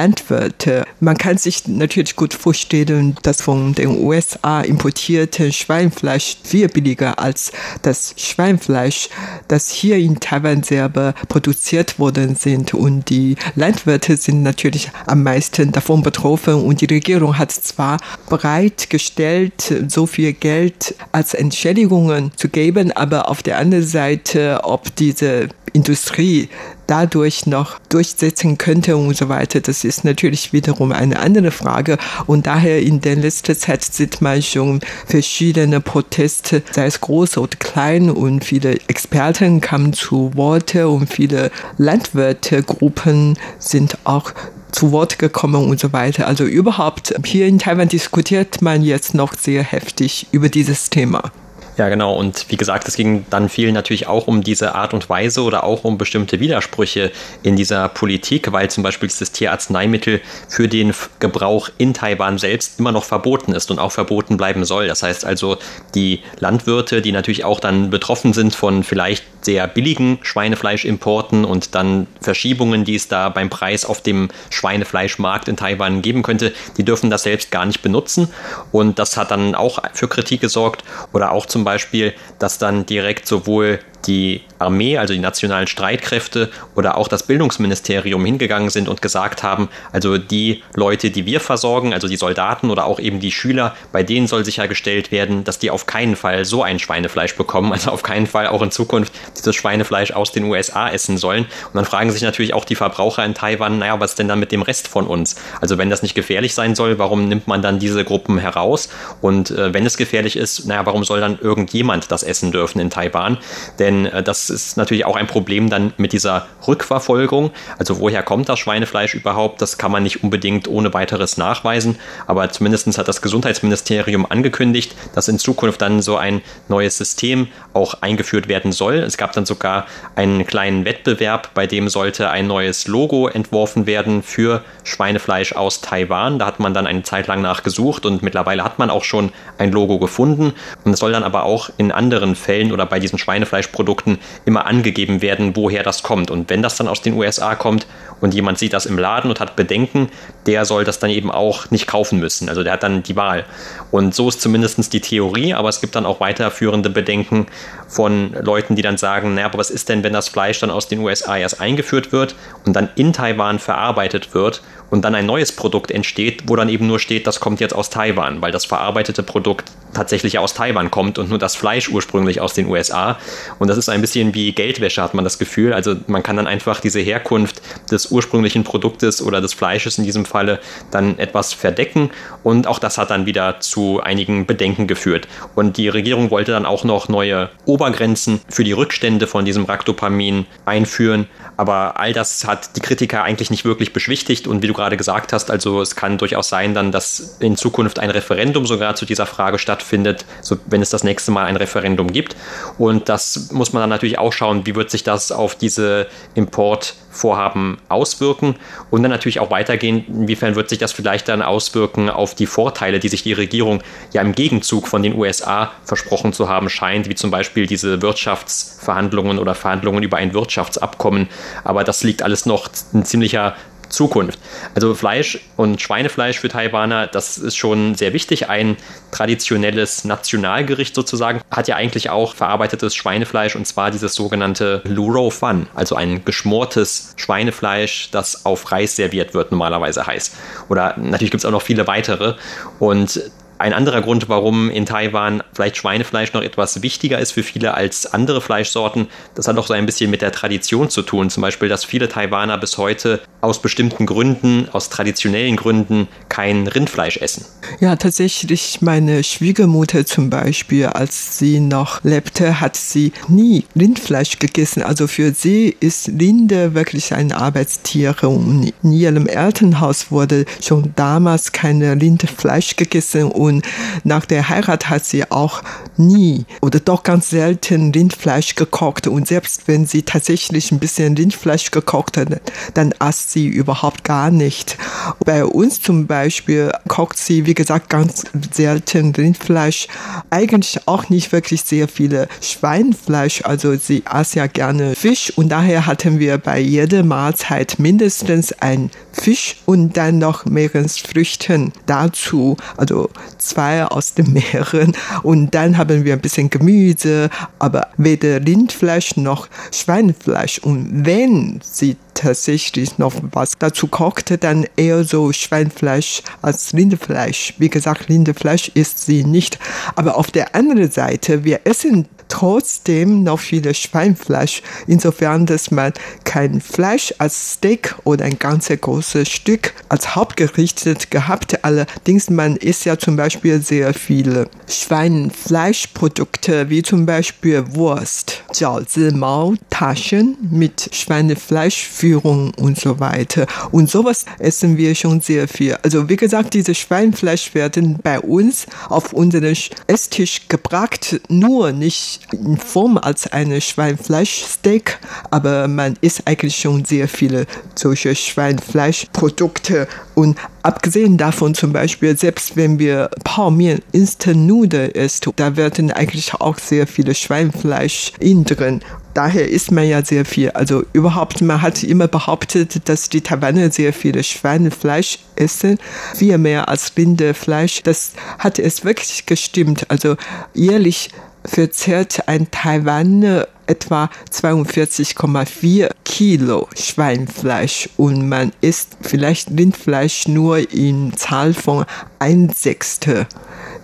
Schweinfleischlandwirte. 0.00 0.84
Man 1.00 1.16
kann 1.16 1.38
sich 1.38 1.66
natürlich 1.68 2.16
gut 2.16 2.34
vorstellen, 2.34 3.16
dass 3.22 3.42
von 3.42 3.74
den 3.74 4.02
USA 4.02 4.60
importierte 4.62 5.52
Schweinfleisch 5.52 6.38
viel 6.42 6.68
billiger 6.68 7.18
als 7.18 7.52
das 7.82 8.14
Schweinfleisch, 8.16 9.08
das 9.48 9.70
hier 9.70 9.96
in 9.96 10.20
Taiwan 10.20 10.62
selber 10.62 11.14
produziert 11.28 11.98
worden 11.98 12.34
sind. 12.34 12.74
Und 12.74 13.10
die 13.10 13.36
Landwirte 13.54 14.16
sind 14.16 14.42
natürlich 14.42 14.90
am 15.06 15.22
meisten 15.22 15.72
davon 15.72 16.02
betroffen. 16.02 16.54
Und 16.54 16.80
die 16.80 16.86
Regierung 16.86 17.36
hat 17.36 17.52
zwar 17.52 17.98
bereitgestellt, 18.28 19.72
so 19.88 20.06
viel 20.06 20.32
Geld 20.32 20.94
als 21.12 21.34
Entschädigungen 21.34 22.32
zu 22.36 22.48
geben, 22.48 22.92
aber 22.92 23.28
auf 23.28 23.42
der 23.42 23.58
anderen 23.58 23.86
Seite, 23.86 24.60
ob 24.62 24.94
diese 24.96 25.48
Industrie 25.72 26.48
dadurch 26.86 27.46
noch 27.46 27.78
durchsetzen 27.88 28.58
könnte 28.58 28.96
und 28.96 29.16
so 29.16 29.28
weiter. 29.28 29.60
Das 29.60 29.84
ist 29.84 30.04
natürlich 30.04 30.52
wiederum 30.52 30.92
eine 30.92 31.20
andere 31.20 31.50
Frage. 31.50 31.98
Und 32.26 32.46
daher 32.46 32.82
in 32.82 33.00
der 33.00 33.16
letzten 33.16 33.56
Zeit 33.56 33.84
sieht 33.84 34.20
man 34.20 34.42
schon 34.42 34.80
verschiedene 35.06 35.80
Proteste, 35.80 36.62
sei 36.72 36.86
es 36.86 37.00
groß 37.00 37.38
oder 37.38 37.56
klein 37.58 38.10
und 38.10 38.44
viele 38.44 38.78
Experten 38.88 39.60
kamen 39.60 39.92
zu 39.92 40.32
Wort 40.34 40.74
und 40.74 41.12
viele 41.12 41.50
Landwirtegruppen 41.78 43.38
sind 43.58 43.98
auch 44.04 44.32
zu 44.72 44.92
Wort 44.92 45.18
gekommen 45.18 45.68
und 45.68 45.80
so 45.80 45.92
weiter. 45.92 46.26
Also 46.26 46.44
überhaupt 46.44 47.14
hier 47.24 47.46
in 47.46 47.58
Taiwan 47.58 47.88
diskutiert 47.88 48.62
man 48.62 48.82
jetzt 48.82 49.14
noch 49.14 49.34
sehr 49.34 49.62
heftig 49.62 50.26
über 50.32 50.48
dieses 50.48 50.90
Thema. 50.90 51.32
Ja, 51.80 51.88
genau. 51.88 52.14
Und 52.14 52.44
wie 52.50 52.58
gesagt, 52.58 52.86
es 52.88 52.94
ging 52.94 53.24
dann 53.30 53.48
viel 53.48 53.72
natürlich 53.72 54.06
auch 54.06 54.26
um 54.26 54.42
diese 54.42 54.74
Art 54.74 54.92
und 54.92 55.08
Weise 55.08 55.42
oder 55.42 55.64
auch 55.64 55.82
um 55.82 55.96
bestimmte 55.96 56.38
Widersprüche 56.38 57.10
in 57.42 57.56
dieser 57.56 57.88
Politik, 57.88 58.52
weil 58.52 58.68
zum 58.68 58.82
Beispiel 58.82 59.08
das 59.08 59.32
Tierarzneimittel 59.32 60.20
für 60.46 60.68
den 60.68 60.92
Gebrauch 61.20 61.70
in 61.78 61.94
Taiwan 61.94 62.36
selbst 62.36 62.78
immer 62.78 62.92
noch 62.92 63.04
verboten 63.04 63.54
ist 63.54 63.70
und 63.70 63.78
auch 63.78 63.92
verboten 63.92 64.36
bleiben 64.36 64.66
soll. 64.66 64.88
Das 64.88 65.02
heißt 65.02 65.24
also, 65.24 65.56
die 65.94 66.20
Landwirte, 66.38 67.00
die 67.00 67.12
natürlich 67.12 67.46
auch 67.46 67.60
dann 67.60 67.88
betroffen 67.88 68.34
sind 68.34 68.54
von 68.54 68.84
vielleicht 68.84 69.24
sehr 69.42 69.66
billigen 69.66 70.18
Schweinefleischimporten 70.22 71.44
und 71.44 71.74
dann 71.74 72.06
Verschiebungen, 72.20 72.84
die 72.84 72.94
es 72.94 73.08
da 73.08 73.28
beim 73.28 73.50
Preis 73.50 73.84
auf 73.84 74.00
dem 74.00 74.28
Schweinefleischmarkt 74.50 75.48
in 75.48 75.56
Taiwan 75.56 76.02
geben 76.02 76.22
könnte, 76.22 76.52
die 76.76 76.84
dürfen 76.84 77.10
das 77.10 77.22
selbst 77.22 77.50
gar 77.50 77.66
nicht 77.66 77.82
benutzen. 77.82 78.28
Und 78.72 78.98
das 78.98 79.16
hat 79.16 79.30
dann 79.30 79.54
auch 79.54 79.78
für 79.92 80.08
Kritik 80.08 80.40
gesorgt. 80.40 80.84
Oder 81.12 81.32
auch 81.32 81.46
zum 81.46 81.64
Beispiel, 81.64 82.14
dass 82.38 82.58
dann 82.58 82.86
direkt 82.86 83.26
sowohl 83.26 83.80
die 84.06 84.42
Armee, 84.58 84.98
also 84.98 85.14
die 85.14 85.20
nationalen 85.20 85.66
Streitkräfte 85.66 86.50
oder 86.74 86.96
auch 86.96 87.08
das 87.08 87.22
Bildungsministerium 87.22 88.24
hingegangen 88.24 88.70
sind 88.70 88.88
und 88.88 89.02
gesagt 89.02 89.42
haben, 89.42 89.68
also 89.92 90.18
die 90.18 90.62
Leute, 90.74 91.10
die 91.10 91.26
wir 91.26 91.40
versorgen, 91.40 91.92
also 91.92 92.08
die 92.08 92.16
Soldaten 92.16 92.70
oder 92.70 92.84
auch 92.86 93.00
eben 93.00 93.20
die 93.20 93.32
Schüler, 93.32 93.74
bei 93.92 94.02
denen 94.02 94.26
soll 94.26 94.44
sichergestellt 94.44 95.12
werden, 95.12 95.44
dass 95.44 95.58
die 95.58 95.70
auf 95.70 95.86
keinen 95.86 96.16
Fall 96.16 96.44
so 96.44 96.62
ein 96.62 96.78
Schweinefleisch 96.78 97.36
bekommen, 97.36 97.72
also 97.72 97.90
auf 97.90 98.02
keinen 98.02 98.26
Fall 98.26 98.46
auch 98.46 98.62
in 98.62 98.70
Zukunft 98.70 99.12
dieses 99.36 99.56
Schweinefleisch 99.56 100.12
aus 100.12 100.32
den 100.32 100.44
USA 100.44 100.88
essen 100.88 101.18
sollen. 101.18 101.44
Und 101.44 101.74
dann 101.74 101.84
fragen 101.84 102.10
sich 102.10 102.22
natürlich 102.22 102.54
auch 102.54 102.64
die 102.64 102.74
Verbraucher 102.76 103.24
in 103.24 103.34
Taiwan, 103.34 103.78
naja, 103.78 103.98
was 104.00 104.14
denn 104.14 104.28
dann 104.28 104.40
mit 104.40 104.52
dem 104.52 104.62
Rest 104.62 104.88
von 104.88 105.06
uns? 105.06 105.36
Also 105.60 105.78
wenn 105.78 105.90
das 105.90 106.02
nicht 106.02 106.14
gefährlich 106.14 106.54
sein 106.54 106.74
soll, 106.74 106.98
warum 106.98 107.28
nimmt 107.28 107.48
man 107.48 107.62
dann 107.62 107.78
diese 107.78 108.04
Gruppen 108.04 108.38
heraus? 108.38 108.88
Und 109.20 109.50
äh, 109.50 109.72
wenn 109.72 109.86
es 109.86 109.96
gefährlich 109.96 110.36
ist, 110.36 110.66
naja, 110.66 110.84
warum 110.86 111.04
soll 111.04 111.20
dann 111.20 111.38
irgendjemand 111.40 112.10
das 112.10 112.22
essen 112.22 112.52
dürfen 112.52 112.80
in 112.80 112.90
Taiwan? 112.90 113.38
Denn 113.78 113.89
denn 113.90 114.06
äh, 114.06 114.22
das 114.22 114.50
ist 114.50 114.76
natürlich 114.76 115.04
auch 115.04 115.16
ein 115.16 115.26
Problem 115.26 115.68
dann 115.68 115.92
mit 115.96 116.12
dieser 116.12 116.46
Rückverfolgung. 116.66 117.50
Also 117.78 117.98
woher 117.98 118.22
kommt 118.22 118.48
das 118.48 118.58
Schweinefleisch 118.58 119.14
überhaupt? 119.14 119.60
Das 119.60 119.78
kann 119.78 119.90
man 119.90 120.02
nicht 120.02 120.22
unbedingt 120.22 120.68
ohne 120.68 120.94
weiteres 120.94 121.36
nachweisen. 121.36 121.98
Aber 122.26 122.48
zumindest 122.50 122.80
hat 122.96 123.08
das 123.08 123.20
Gesundheitsministerium 123.20 124.26
angekündigt, 124.30 124.94
dass 125.14 125.28
in 125.28 125.38
Zukunft 125.38 125.82
dann 125.82 126.02
so 126.02 126.16
ein 126.16 126.40
neues 126.68 126.96
System 126.96 127.48
auch 127.74 127.94
eingeführt 128.00 128.48
werden 128.48 128.72
soll. 128.72 128.94
Es 128.94 129.16
gab 129.16 129.32
dann 129.32 129.44
sogar 129.44 129.86
einen 130.14 130.46
kleinen 130.46 130.84
Wettbewerb, 130.84 131.50
bei 131.54 131.66
dem 131.66 131.88
sollte 131.88 132.30
ein 132.30 132.46
neues 132.46 132.86
Logo 132.86 133.28
entworfen 133.28 133.86
werden 133.86 134.22
für 134.22 134.62
Schweinefleisch 134.84 135.52
aus 135.54 135.80
Taiwan. 135.80 136.38
Da 136.38 136.46
hat 136.46 136.60
man 136.60 136.74
dann 136.74 136.86
eine 136.86 137.02
Zeit 137.02 137.26
lang 137.26 137.42
nachgesucht 137.42 138.06
und 138.06 138.22
mittlerweile 138.22 138.62
hat 138.64 138.78
man 138.78 138.90
auch 138.90 139.04
schon 139.04 139.32
ein 139.58 139.72
Logo 139.72 139.98
gefunden. 139.98 140.52
Und 140.84 140.92
es 140.92 141.00
soll 141.00 141.12
dann 141.12 141.24
aber 141.24 141.44
auch 141.44 141.70
in 141.76 141.92
anderen 141.92 142.34
Fällen 142.36 142.72
oder 142.72 142.86
bei 142.86 143.00
diesen 143.00 143.18
Schweinefleischprodukten 143.18 143.79
Produkten 143.80 144.18
immer 144.44 144.66
angegeben 144.66 145.22
werden, 145.22 145.56
woher 145.56 145.82
das 145.82 146.02
kommt. 146.02 146.30
Und 146.30 146.50
wenn 146.50 146.60
das 146.60 146.76
dann 146.76 146.86
aus 146.86 147.00
den 147.00 147.14
USA 147.14 147.54
kommt 147.54 147.86
und 148.20 148.34
jemand 148.34 148.58
sieht 148.58 148.74
das 148.74 148.84
im 148.84 148.98
Laden 148.98 149.30
und 149.30 149.40
hat 149.40 149.56
Bedenken, 149.56 150.10
der 150.44 150.66
soll 150.66 150.84
das 150.84 150.98
dann 150.98 151.08
eben 151.08 151.30
auch 151.30 151.70
nicht 151.70 151.86
kaufen 151.86 152.20
müssen. 152.20 152.50
Also 152.50 152.62
der 152.62 152.74
hat 152.74 152.82
dann 152.82 153.02
die 153.02 153.16
Wahl. 153.16 153.46
Und 153.90 154.14
so 154.14 154.28
ist 154.28 154.42
zumindest 154.42 154.92
die 154.92 155.00
Theorie, 155.00 155.54
aber 155.54 155.70
es 155.70 155.80
gibt 155.80 155.94
dann 155.94 156.04
auch 156.04 156.20
weiterführende 156.20 156.90
Bedenken 156.90 157.46
von 157.88 158.34
Leuten, 158.34 158.76
die 158.76 158.82
dann 158.82 158.98
sagen, 158.98 159.32
naja, 159.32 159.46
aber 159.46 159.58
was 159.58 159.70
ist 159.70 159.88
denn, 159.88 160.04
wenn 160.04 160.12
das 160.12 160.28
Fleisch 160.28 160.60
dann 160.60 160.70
aus 160.70 160.86
den 160.86 160.98
USA 160.98 161.38
erst 161.38 161.58
eingeführt 161.62 162.12
wird 162.12 162.34
und 162.66 162.76
dann 162.76 162.90
in 162.96 163.14
Taiwan 163.14 163.58
verarbeitet 163.58 164.34
wird 164.34 164.60
und 164.90 165.06
dann 165.06 165.14
ein 165.14 165.24
neues 165.24 165.52
Produkt 165.52 165.90
entsteht, 165.90 166.42
wo 166.46 166.56
dann 166.56 166.68
eben 166.68 166.86
nur 166.86 166.98
steht, 166.98 167.26
das 167.26 167.40
kommt 167.40 167.60
jetzt 167.60 167.74
aus 167.74 167.88
Taiwan, 167.88 168.42
weil 168.42 168.52
das 168.52 168.66
verarbeitete 168.66 169.22
Produkt 169.22 169.70
tatsächlich 169.94 170.38
aus 170.38 170.54
Taiwan 170.54 170.90
kommt 170.90 171.18
und 171.18 171.30
nur 171.30 171.38
das 171.38 171.56
Fleisch 171.56 171.88
ursprünglich 171.88 172.40
aus 172.40 172.54
den 172.54 172.66
USA. 172.66 173.18
Und 173.58 173.68
das 173.70 173.78
ist 173.78 173.88
ein 173.88 174.00
bisschen 174.00 174.34
wie 174.34 174.50
Geldwäsche, 174.50 175.00
hat 175.00 175.14
man 175.14 175.22
das 175.22 175.38
Gefühl. 175.38 175.72
Also 175.72 175.94
man 176.08 176.24
kann 176.24 176.36
dann 176.36 176.48
einfach 176.48 176.80
diese 176.80 176.98
Herkunft 176.98 177.62
des 177.92 178.10
ursprünglichen 178.10 178.64
Produktes 178.64 179.22
oder 179.22 179.40
des 179.40 179.54
Fleisches 179.54 179.96
in 179.96 180.04
diesem 180.04 180.24
Falle 180.24 180.58
dann 180.90 181.18
etwas 181.20 181.52
verdecken. 181.52 182.10
Und 182.42 182.66
auch 182.66 182.80
das 182.80 182.98
hat 182.98 183.10
dann 183.10 183.26
wieder 183.26 183.60
zu 183.60 184.00
einigen 184.00 184.44
Bedenken 184.44 184.88
geführt. 184.88 185.28
Und 185.54 185.76
die 185.76 185.88
Regierung 185.88 186.32
wollte 186.32 186.50
dann 186.50 186.66
auch 186.66 186.82
noch 186.82 187.08
neue 187.08 187.48
Obergrenzen 187.64 188.40
für 188.48 188.64
die 188.64 188.72
Rückstände 188.72 189.28
von 189.28 189.44
diesem 189.44 189.66
Raktopamin 189.66 190.46
einführen. 190.64 191.28
Aber 191.60 192.00
all 192.00 192.14
das 192.14 192.46
hat 192.46 192.74
die 192.76 192.80
Kritiker 192.80 193.22
eigentlich 193.22 193.50
nicht 193.50 193.66
wirklich 193.66 193.92
beschwichtigt. 193.92 194.46
Und 194.46 194.62
wie 194.62 194.66
du 194.66 194.72
gerade 194.72 194.96
gesagt 194.96 195.34
hast, 195.34 195.50
also 195.50 195.82
es 195.82 195.94
kann 195.94 196.16
durchaus 196.16 196.48
sein 196.48 196.72
dann, 196.72 196.90
dass 196.90 197.36
in 197.38 197.54
Zukunft 197.54 197.98
ein 197.98 198.08
Referendum 198.08 198.64
sogar 198.64 198.94
zu 198.94 199.04
dieser 199.04 199.26
Frage 199.26 199.58
stattfindet, 199.58 200.24
so 200.40 200.56
wenn 200.64 200.80
es 200.80 200.88
das 200.88 201.04
nächste 201.04 201.32
Mal 201.32 201.44
ein 201.44 201.56
Referendum 201.56 202.14
gibt. 202.14 202.34
Und 202.78 203.10
das 203.10 203.50
muss 203.52 203.74
man 203.74 203.82
dann 203.82 203.90
natürlich 203.90 204.18
auch 204.18 204.32
schauen, 204.32 204.64
wie 204.64 204.74
wird 204.74 204.90
sich 204.90 205.02
das 205.02 205.32
auf 205.32 205.54
diese 205.54 206.06
Importvorhaben 206.34 207.76
auswirken 207.90 208.54
und 208.88 209.02
dann 209.02 209.10
natürlich 209.10 209.38
auch 209.38 209.50
weitergehen, 209.50 210.06
inwiefern 210.08 210.54
wird 210.54 210.70
sich 210.70 210.78
das 210.78 210.92
vielleicht 210.92 211.28
dann 211.28 211.42
auswirken 211.42 212.08
auf 212.08 212.34
die 212.34 212.46
Vorteile, 212.46 213.00
die 213.00 213.08
sich 213.10 213.22
die 213.22 213.34
Regierung 213.34 213.82
ja 214.14 214.22
im 214.22 214.34
Gegenzug 214.34 214.88
von 214.88 215.02
den 215.02 215.14
USA 215.14 215.72
versprochen 215.84 216.32
zu 216.32 216.48
haben 216.48 216.70
scheint, 216.70 217.06
wie 217.10 217.14
zum 217.14 217.30
Beispiel 217.30 217.66
diese 217.66 218.00
Wirtschaftsverhandlungen 218.00 219.38
oder 219.38 219.54
Verhandlungen 219.54 220.02
über 220.02 220.16
ein 220.16 220.32
Wirtschaftsabkommen. 220.32 221.28
Aber 221.64 221.84
das 221.84 222.02
liegt 222.02 222.22
alles 222.22 222.46
noch 222.46 222.68
ein 222.92 223.04
ziemlicher 223.04 223.54
Zukunft. 223.90 224.38
Also 224.74 224.94
Fleisch 224.94 225.40
und 225.56 225.80
Schweinefleisch 225.80 226.38
für 226.38 226.48
Taiwaner, 226.48 227.06
das 227.06 227.38
ist 227.38 227.56
schon 227.56 227.94
sehr 227.94 228.12
wichtig. 228.12 228.48
Ein 228.48 228.76
traditionelles 229.10 230.04
Nationalgericht 230.04 230.94
sozusagen 230.94 231.40
hat 231.50 231.68
ja 231.68 231.76
eigentlich 231.76 232.10
auch 232.10 232.34
verarbeitetes 232.34 232.94
Schweinefleisch 232.94 233.56
und 233.56 233.66
zwar 233.66 233.90
dieses 233.90 234.14
sogenannte 234.14 234.82
Luro 234.84 235.30
Fan, 235.30 235.66
also 235.74 235.96
ein 235.96 236.24
geschmortes 236.24 237.14
Schweinefleisch, 237.16 238.10
das 238.12 238.46
auf 238.46 238.70
Reis 238.72 238.96
serviert 238.96 239.34
wird, 239.34 239.50
normalerweise 239.50 240.06
heiß. 240.06 240.32
Oder 240.68 240.96
natürlich 240.96 241.30
gibt 241.32 241.42
es 241.42 241.44
auch 241.44 241.50
noch 241.50 241.62
viele 241.62 241.86
weitere. 241.86 242.34
Und 242.78 243.20
ein 243.60 243.74
anderer 243.74 244.00
Grund, 244.00 244.30
warum 244.30 244.70
in 244.70 244.86
Taiwan 244.86 245.42
vielleicht 245.52 245.76
Schweinefleisch 245.76 246.32
noch 246.32 246.40
etwas 246.40 246.82
wichtiger 246.82 247.18
ist 247.18 247.32
für 247.32 247.42
viele 247.42 247.74
als 247.74 248.06
andere 248.06 248.40
Fleischsorten, 248.40 249.08
das 249.34 249.48
hat 249.48 249.58
auch 249.58 249.66
so 249.66 249.74
ein 249.74 249.84
bisschen 249.84 250.10
mit 250.10 250.22
der 250.22 250.32
Tradition 250.32 250.88
zu 250.88 251.02
tun. 251.02 251.28
Zum 251.28 251.42
Beispiel, 251.42 251.68
dass 251.68 251.84
viele 251.84 252.08
Taiwaner 252.08 252.56
bis 252.56 252.78
heute 252.78 253.20
aus 253.42 253.60
bestimmten 253.60 254.06
Gründen, 254.06 254.68
aus 254.72 254.88
traditionellen 254.88 255.56
Gründen, 255.56 256.08
kein 256.30 256.66
Rindfleisch 256.66 257.18
essen. 257.18 257.44
Ja, 257.80 257.96
tatsächlich 257.96 258.80
meine 258.80 259.22
Schwiegermutter 259.22 260.06
zum 260.06 260.30
Beispiel, 260.30 260.86
als 260.86 261.38
sie 261.38 261.60
noch 261.60 262.02
lebte, 262.02 262.60
hat 262.60 262.76
sie 262.76 263.12
nie 263.28 263.64
Rindfleisch 263.78 264.38
gegessen. 264.38 264.82
Also 264.82 265.06
für 265.06 265.32
sie 265.32 265.76
ist 265.80 266.08
Rinde 266.08 266.74
wirklich 266.74 267.12
ein 267.12 267.32
Arbeitstier 267.32 268.16
und 268.22 268.72
in 268.82 268.92
ihrem 268.92 269.26
Elternhaus 269.26 270.10
wurde 270.10 270.46
schon 270.62 270.94
damals 270.96 271.52
kein 271.52 271.82
Rindfleisch 271.82 272.76
gegessen 272.76 273.24
und 273.24 273.49
und 273.50 273.66
nach 274.04 274.24
der 274.24 274.48
Heirat 274.48 274.88
hat 274.88 275.04
sie 275.04 275.30
auch 275.30 275.62
nie 275.96 276.46
oder 276.60 276.80
doch 276.80 277.02
ganz 277.02 277.30
selten 277.30 277.92
Rindfleisch 277.92 278.54
gekocht. 278.54 279.06
Und 279.06 279.26
selbst 279.26 279.62
wenn 279.66 279.86
sie 279.86 280.02
tatsächlich 280.02 280.72
ein 280.72 280.78
bisschen 280.78 281.16
Rindfleisch 281.16 281.70
gekocht 281.70 282.16
hat, 282.16 282.40
dann 282.74 282.94
aß 282.98 283.32
sie 283.32 283.46
überhaupt 283.46 284.04
gar 284.04 284.30
nicht. 284.30 284.78
Bei 285.24 285.44
uns 285.44 285.82
zum 285.82 286.06
Beispiel 286.06 286.72
kocht 286.88 287.18
sie, 287.18 287.46
wie 287.46 287.54
gesagt, 287.54 287.90
ganz 287.90 288.24
selten 288.52 289.12
Rindfleisch. 289.14 289.88
Eigentlich 290.30 290.86
auch 290.86 291.08
nicht 291.10 291.32
wirklich 291.32 291.62
sehr 291.62 291.88
viele 291.88 292.28
Schweinfleisch. 292.40 293.42
Also 293.44 293.76
sie 293.76 294.02
aß 294.04 294.34
ja 294.34 294.46
gerne 294.46 294.94
Fisch 294.94 295.32
und 295.36 295.48
daher 295.50 295.86
hatten 295.86 296.18
wir 296.18 296.38
bei 296.38 296.60
jeder 296.60 297.02
Mahlzeit 297.02 297.78
mindestens 297.78 298.52
ein 298.52 298.90
Fisch 299.12 299.56
und 299.66 299.96
dann 299.96 300.18
noch 300.18 300.44
Meeresfrüchten 300.44 301.72
dazu. 301.86 302.56
Also 302.76 303.10
zwei 303.40 303.84
aus 303.84 304.14
dem 304.14 304.32
Meeren 304.32 304.92
und 305.22 305.54
dann 305.54 305.76
haben 305.76 306.04
wir 306.04 306.12
ein 306.12 306.20
bisschen 306.20 306.50
Gemüse, 306.50 307.30
aber 307.58 307.88
weder 307.96 308.44
Rindfleisch 308.44 309.16
noch 309.16 309.48
Schweinefleisch. 309.72 310.58
Und 310.58 311.04
wenn 311.04 311.60
sie 311.62 311.96
tatsächlich 312.14 312.98
noch 312.98 313.14
was 313.32 313.58
dazu 313.58 313.86
kochte, 313.86 314.38
dann 314.38 314.66
eher 314.76 315.04
so 315.04 315.32
Schweinefleisch 315.32 316.22
als 316.42 316.74
Rindfleisch. 316.74 317.54
Wie 317.58 317.70
gesagt, 317.70 318.08
Rindfleisch 318.08 318.70
isst 318.74 319.04
sie 319.06 319.24
nicht. 319.24 319.58
Aber 319.96 320.16
auf 320.16 320.30
der 320.30 320.54
anderen 320.54 320.90
Seite, 320.90 321.44
wir 321.44 321.60
essen 321.64 322.08
trotzdem 322.30 323.22
noch 323.22 323.40
viele 323.40 323.74
Schweinfleisch. 323.74 324.62
Insofern, 324.86 325.44
dass 325.44 325.70
man 325.70 325.92
kein 326.24 326.60
Fleisch 326.60 327.12
als 327.18 327.54
Steak 327.54 327.96
oder 328.04 328.24
ein 328.24 328.38
ganzes 328.38 328.80
großes 328.80 329.28
Stück 329.28 329.74
als 329.88 330.14
Hauptgericht 330.14 331.10
gehabt. 331.10 331.64
Allerdings, 331.64 332.30
man 332.30 332.56
isst 332.56 332.86
ja 332.86 332.98
zum 332.98 333.16
Beispiel 333.16 333.60
sehr 333.60 333.92
viele 333.92 334.48
Schweinfleischprodukte, 334.68 336.70
wie 336.70 336.82
zum 336.82 337.04
Beispiel 337.04 337.64
Wurst, 337.74 338.44
Jiaozi, 338.54 339.10
Mao, 339.12 339.54
Taschen 339.68 340.36
mit 340.50 340.88
Schweinefleischführung 340.92 342.52
und 342.56 342.78
so 342.78 343.00
weiter. 343.00 343.46
Und 343.72 343.90
sowas 343.90 344.24
essen 344.38 344.76
wir 344.76 344.94
schon 344.94 345.20
sehr 345.20 345.48
viel. 345.48 345.76
Also 345.82 346.08
wie 346.08 346.16
gesagt, 346.16 346.54
diese 346.54 346.74
Schweinfleisch 346.74 347.54
werden 347.54 347.98
bei 348.02 348.20
uns 348.20 348.66
auf 348.88 349.12
unseren 349.12 349.56
Esstisch 349.86 350.48
gebracht, 350.48 351.20
nur 351.28 351.72
nicht 351.72 352.19
in 352.32 352.56
Form 352.56 352.98
als 352.98 353.26
eine 353.32 353.60
Schweinfleischsteak, 353.60 354.98
aber 355.30 355.68
man 355.68 355.96
isst 356.00 356.22
eigentlich 356.26 356.56
schon 356.56 356.84
sehr 356.84 357.08
viele 357.08 357.46
solche 357.74 358.14
Schweinfleischprodukte 358.14 359.88
und 360.14 360.38
abgesehen 360.62 361.16
davon 361.16 361.54
zum 361.54 361.72
Beispiel, 361.72 362.16
selbst 362.16 362.56
wenn 362.56 362.78
wir 362.78 363.10
Paomian 363.24 363.80
Instant 363.92 364.46
Nude 364.46 364.86
isst, 364.86 365.28
da 365.36 365.56
werden 365.56 365.90
eigentlich 365.90 366.34
auch 366.34 366.58
sehr 366.58 366.86
viele 366.86 367.14
Schweinfleisch 367.14 368.12
in 368.20 368.44
drin. 368.44 368.80
Daher 369.14 369.48
isst 369.48 369.72
man 369.72 369.88
ja 369.88 370.04
sehr 370.04 370.24
viel. 370.24 370.50
Also 370.50 370.84
überhaupt, 370.92 371.40
man 371.40 371.62
hat 371.62 371.82
immer 371.82 372.06
behauptet, 372.06 372.88
dass 372.88 373.08
die 373.08 373.22
Taiwaner 373.22 373.70
sehr 373.70 373.92
viele 373.92 374.22
Schweinefleisch 374.22 375.18
essen, 375.34 375.78
viel 376.14 376.38
mehr 376.38 376.68
als 376.68 376.92
Rindefleisch. 376.96 377.82
Das 377.82 378.12
hat 378.38 378.58
es 378.58 378.84
wirklich 378.84 379.26
gestimmt. 379.26 379.86
Also 379.88 380.16
jährlich 380.54 381.10
verzehrt 381.44 382.28
ein 382.28 382.50
Taiwaner 382.50 383.48
etwa 383.66 384.10
42,4 384.32 385.90
Kilo 386.04 386.68
Schweinfleisch 386.76 387.88
und 387.96 388.28
man 388.28 388.52
isst 388.60 388.96
vielleicht 389.00 389.50
Rindfleisch 389.50 390.26
nur 390.26 390.72
in 390.72 391.16
Zahl 391.16 391.54
von 391.54 391.84
ein 392.18 392.50
Sechstel 392.50 393.26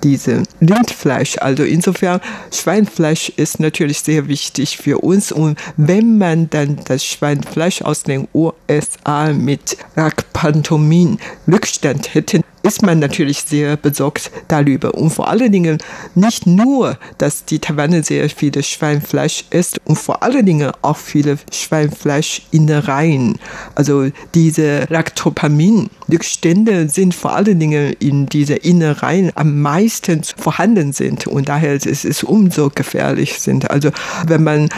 diese 0.03 0.43
Rindfleisch. 0.61 1.39
Also 1.39 1.65
insofern, 1.65 2.21
Schweinfleisch 2.53 3.31
ist 3.31 3.61
natürlich 3.61 4.01
sehr 4.01 4.29
wichtig 4.29 4.77
für 4.77 4.99
uns. 4.99 5.33
Und 5.33 5.59
wenn 5.77 6.19
man 6.19 6.51
dann 6.51 6.79
das 6.85 7.05
Schweinfleisch 7.05 7.83
aus 7.83 8.03
den 8.03 8.29
USA 8.35 9.33
mit 9.33 9.77
Rackpantomin 9.97 11.19
Rückstand 11.51 12.15
hätte, 12.15 12.43
ist 12.63 12.83
man 12.83 12.99
natürlich 12.99 13.43
sehr 13.43 13.77
besorgt 13.77 14.31
darüber. 14.49 14.95
Und 14.95 15.11
vor 15.11 15.29
allen 15.29 15.53
Dingen 15.53 15.79
nicht 16.15 16.47
nur, 16.47 16.99
dass 17.19 17.45
die 17.45 17.59
Taiwaner 17.59 18.03
sehr 18.03 18.29
viele 18.29 18.63
Schweinfleisch 18.63 19.45
isst 19.51 19.79
und 19.85 19.97
vor 19.97 20.23
allen 20.23 20.45
Dingen 20.45 20.73
auch 20.83 20.97
viele 20.97 21.39
Schweinfleischinnereien. 21.53 23.39
Also 23.75 24.09
diese 24.35 24.87
Lactopamin-Rückstände 24.89 26.89
sind 26.89 27.15
vor 27.15 27.35
allen 27.35 27.61
Dingen 27.61 27.95
in 28.01 28.27
diese 28.27 28.55
Innereien 28.55 29.31
am 29.35 29.61
meisten 29.61 30.23
vorhanden 30.25 30.93
sind 30.93 31.27
und 31.27 31.49
daher 31.49 31.75
ist 31.75 32.05
es 32.05 32.25
umso 32.25 32.71
gefährlich 32.75 33.39
sind. 33.39 33.71
Also 33.71 33.91
wenn 34.27 34.43
man 34.43 34.69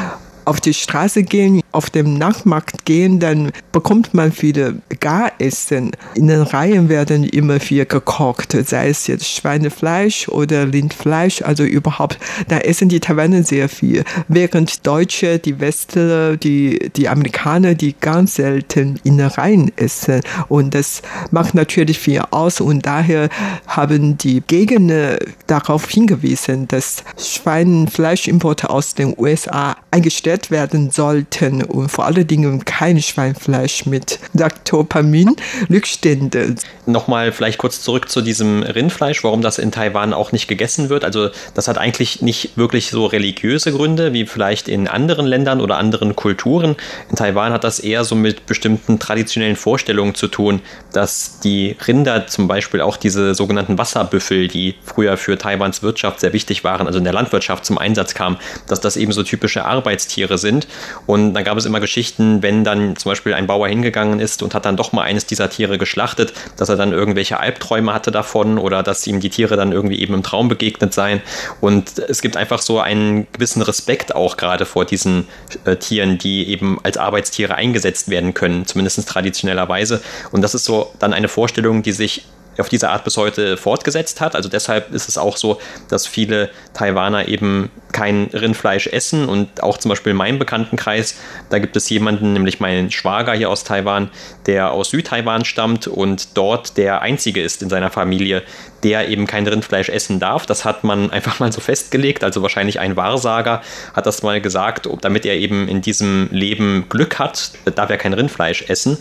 auf 0.44 0.60
die 0.60 0.74
Straße 0.74 1.24
gehen, 1.24 1.60
auf 1.78 1.90
dem 1.90 2.14
Nachtmarkt 2.14 2.84
gehen, 2.86 3.20
dann 3.20 3.52
bekommt 3.70 4.12
man 4.12 4.32
viele 4.32 4.82
Garessen. 4.98 5.92
In 6.16 6.26
den 6.26 6.42
Reihen 6.42 6.88
werden 6.88 7.22
immer 7.22 7.60
viel 7.60 7.86
gekocht, 7.86 8.56
sei 8.66 8.88
es 8.88 9.06
jetzt 9.06 9.28
Schweinefleisch 9.28 10.28
oder 10.28 10.72
Rindfleisch, 10.72 11.40
also 11.42 11.62
überhaupt, 11.62 12.18
da 12.48 12.58
essen 12.58 12.88
die 12.88 12.98
Taiwaner 12.98 13.44
sehr 13.44 13.68
viel. 13.68 14.02
Während 14.26 14.84
Deutsche, 14.88 15.38
die 15.38 15.60
Westler, 15.60 16.36
die, 16.36 16.90
die 16.96 17.08
Amerikaner, 17.08 17.76
die 17.76 17.94
ganz 18.00 18.34
selten 18.34 18.98
in 19.04 19.18
den 19.18 19.28
Reihen 19.28 19.70
essen. 19.76 20.22
Und 20.48 20.74
das 20.74 21.02
macht 21.30 21.54
natürlich 21.54 22.00
viel 22.00 22.22
aus 22.32 22.60
und 22.60 22.86
daher 22.86 23.28
haben 23.68 24.18
die 24.18 24.42
Gegner 24.44 25.18
darauf 25.46 25.88
hingewiesen, 25.88 26.66
dass 26.66 27.04
Schweinefleischimporte 27.16 28.68
aus 28.68 28.96
den 28.96 29.14
USA 29.16 29.76
eingestellt 29.92 30.50
werden 30.50 30.90
sollten 30.90 31.67
und 31.68 31.88
vor 31.88 32.04
allen 32.04 32.26
Dingen 32.26 32.64
kein 32.64 33.00
Schweinfleisch 33.00 33.86
mit 33.86 34.18
Lactopamin 34.34 35.34
Rückstände. 35.70 36.54
Nochmal 36.86 37.32
vielleicht 37.32 37.58
kurz 37.58 37.80
zurück 37.80 38.08
zu 38.08 38.20
diesem 38.20 38.62
Rindfleisch, 38.62 39.24
warum 39.24 39.42
das 39.42 39.58
in 39.58 39.72
Taiwan 39.72 40.12
auch 40.12 40.32
nicht 40.32 40.48
gegessen 40.48 40.88
wird. 40.88 41.04
Also 41.04 41.30
das 41.54 41.68
hat 41.68 41.78
eigentlich 41.78 42.22
nicht 42.22 42.56
wirklich 42.56 42.90
so 42.90 43.06
religiöse 43.06 43.72
Gründe 43.72 44.12
wie 44.12 44.26
vielleicht 44.26 44.68
in 44.68 44.88
anderen 44.88 45.26
Ländern 45.26 45.60
oder 45.60 45.78
anderen 45.78 46.14
Kulturen. 46.14 46.76
In 47.10 47.16
Taiwan 47.16 47.52
hat 47.52 47.64
das 47.64 47.80
eher 47.80 48.04
so 48.04 48.14
mit 48.14 48.46
bestimmten 48.46 48.98
traditionellen 48.98 49.56
Vorstellungen 49.56 50.14
zu 50.14 50.28
tun, 50.28 50.60
dass 50.92 51.40
die 51.40 51.76
Rinder 51.86 52.26
zum 52.26 52.48
Beispiel 52.48 52.80
auch 52.80 52.96
diese 52.96 53.34
sogenannten 53.34 53.78
Wasserbüffel, 53.78 54.48
die 54.48 54.74
früher 54.84 55.16
für 55.16 55.38
Taiwans 55.38 55.82
Wirtschaft 55.82 56.20
sehr 56.20 56.32
wichtig 56.32 56.64
waren, 56.64 56.86
also 56.86 56.98
in 56.98 57.04
der 57.04 57.12
Landwirtschaft 57.12 57.64
zum 57.64 57.78
Einsatz 57.78 58.14
kamen, 58.14 58.36
dass 58.66 58.80
das 58.80 58.96
eben 58.96 59.12
so 59.12 59.22
typische 59.22 59.64
Arbeitstiere 59.64 60.18
Tiere 60.18 60.38
sind. 60.38 60.66
Und 61.06 61.34
dann 61.34 61.44
gab 61.48 61.56
es 61.56 61.64
immer 61.64 61.80
Geschichten, 61.80 62.42
wenn 62.42 62.62
dann 62.62 62.94
zum 62.96 63.10
Beispiel 63.10 63.32
ein 63.32 63.46
Bauer 63.46 63.68
hingegangen 63.68 64.20
ist 64.20 64.42
und 64.42 64.52
hat 64.52 64.66
dann 64.66 64.76
doch 64.76 64.92
mal 64.92 65.04
eines 65.04 65.24
dieser 65.24 65.48
Tiere 65.48 65.78
geschlachtet, 65.78 66.34
dass 66.58 66.68
er 66.68 66.76
dann 66.76 66.92
irgendwelche 66.92 67.40
Albträume 67.40 67.94
hatte 67.94 68.10
davon 68.10 68.58
oder 68.58 68.82
dass 68.82 69.06
ihm 69.06 69.18
die 69.18 69.30
Tiere 69.30 69.56
dann 69.56 69.72
irgendwie 69.72 69.98
eben 69.98 70.12
im 70.12 70.22
Traum 70.22 70.48
begegnet 70.48 70.92
seien. 70.92 71.22
Und 71.62 72.00
es 72.00 72.20
gibt 72.20 72.36
einfach 72.36 72.60
so 72.60 72.80
einen 72.80 73.26
gewissen 73.32 73.62
Respekt 73.62 74.14
auch 74.14 74.36
gerade 74.36 74.66
vor 74.66 74.84
diesen 74.84 75.26
äh, 75.64 75.76
Tieren, 75.76 76.18
die 76.18 76.50
eben 76.50 76.78
als 76.82 76.98
Arbeitstiere 76.98 77.54
eingesetzt 77.54 78.10
werden 78.10 78.34
können, 78.34 78.66
zumindest 78.66 79.08
traditionellerweise. 79.08 80.02
Und 80.30 80.42
das 80.42 80.54
ist 80.54 80.66
so 80.66 80.92
dann 80.98 81.14
eine 81.14 81.28
Vorstellung, 81.28 81.82
die 81.82 81.92
sich 81.92 82.24
auf 82.60 82.68
diese 82.68 82.90
Art 82.90 83.04
bis 83.04 83.16
heute 83.16 83.56
fortgesetzt 83.56 84.20
hat. 84.20 84.34
Also 84.34 84.48
deshalb 84.48 84.92
ist 84.92 85.08
es 85.08 85.18
auch 85.18 85.36
so, 85.36 85.60
dass 85.88 86.06
viele 86.06 86.50
Taiwaner 86.74 87.28
eben 87.28 87.70
kein 87.92 88.24
Rindfleisch 88.32 88.86
essen 88.88 89.28
und 89.28 89.62
auch 89.62 89.78
zum 89.78 89.88
Beispiel 89.88 90.10
in 90.10 90.16
meinem 90.16 90.38
Bekanntenkreis, 90.38 91.16
da 91.50 91.58
gibt 91.58 91.76
es 91.76 91.88
jemanden, 91.88 92.32
nämlich 92.32 92.60
meinen 92.60 92.90
Schwager 92.90 93.32
hier 93.32 93.50
aus 93.50 93.64
Taiwan, 93.64 94.10
der 94.46 94.72
aus 94.72 94.90
Südtaiwan 94.90 95.44
stammt 95.44 95.86
und 95.86 96.36
dort 96.36 96.76
der 96.76 97.02
einzige 97.02 97.42
ist 97.42 97.62
in 97.62 97.70
seiner 97.70 97.90
Familie, 97.90 98.42
der 98.82 99.08
eben 99.08 99.26
kein 99.26 99.46
Rindfleisch 99.46 99.88
essen 99.88 100.20
darf. 100.20 100.46
Das 100.46 100.64
hat 100.64 100.84
man 100.84 101.10
einfach 101.18 101.40
mal 101.40 101.52
so 101.52 101.60
festgelegt, 101.60 102.24
also 102.24 102.42
wahrscheinlich 102.42 102.80
ein 102.80 102.96
Wahrsager 102.96 103.62
hat 103.94 104.06
das 104.06 104.22
mal 104.22 104.40
gesagt, 104.40 104.88
damit 105.00 105.24
er 105.24 105.36
eben 105.36 105.68
in 105.68 105.80
diesem 105.80 106.28
Leben 106.30 106.86
Glück 106.88 107.18
hat, 107.18 107.52
darf 107.74 107.90
er 107.90 107.96
kein 107.96 108.12
Rindfleisch 108.12 108.64
essen. 108.68 108.98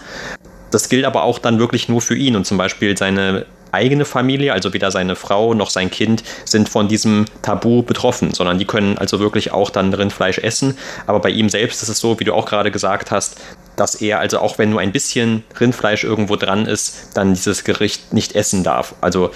Das 0.72 0.90
gilt 0.90 1.06
aber 1.06 1.24
auch 1.24 1.40
dann 1.40 1.60
wirklich 1.60 1.90
nur 1.90 2.02
für 2.02 2.16
ihn 2.16 2.36
und 2.36 2.46
zum 2.46 2.58
Beispiel 2.58 2.98
seine 2.98 3.46
eigene 3.72 4.06
Familie, 4.06 4.54
also 4.54 4.74
weder 4.74 4.92
seine 4.92 5.16
Frau 5.16 5.54
noch 5.54 5.70
sein 5.70 5.92
Kind, 5.92 6.24
sind 6.46 6.70
von 6.70 6.88
diesem 6.88 7.26
Tabu 7.42 7.84
betroffen, 7.84 8.34
sondern 8.34 8.58
die 8.58 8.66
können 8.66 8.98
also 8.98 9.20
wirklich 9.20 9.52
auch 9.52 9.70
dann 9.70 9.94
Rindfleisch 9.94 10.40
essen. 10.40 10.78
Aber 11.06 11.20
bei 11.20 11.30
ihm 11.30 11.50
selbst 11.50 11.84
ist 11.84 11.90
es 11.90 12.00
so, 12.00 12.20
wie 12.20 12.24
du 12.24 12.34
auch 12.34 12.46
gerade 12.46 12.72
gesagt 12.72 13.12
hast, 13.12 13.40
dass 13.76 13.96
er 13.96 14.20
also 14.20 14.40
auch 14.40 14.58
wenn 14.58 14.72
nur 14.72 14.80
ein 14.80 14.92
bisschen 14.92 15.44
Rindfleisch 15.60 16.04
irgendwo 16.04 16.36
dran 16.36 16.66
ist, 16.66 17.12
dann 17.14 17.34
dieses 17.34 17.64
Gericht 17.64 18.14
nicht 18.14 18.36
essen 18.36 18.64
darf. 18.64 18.96
Also 19.02 19.32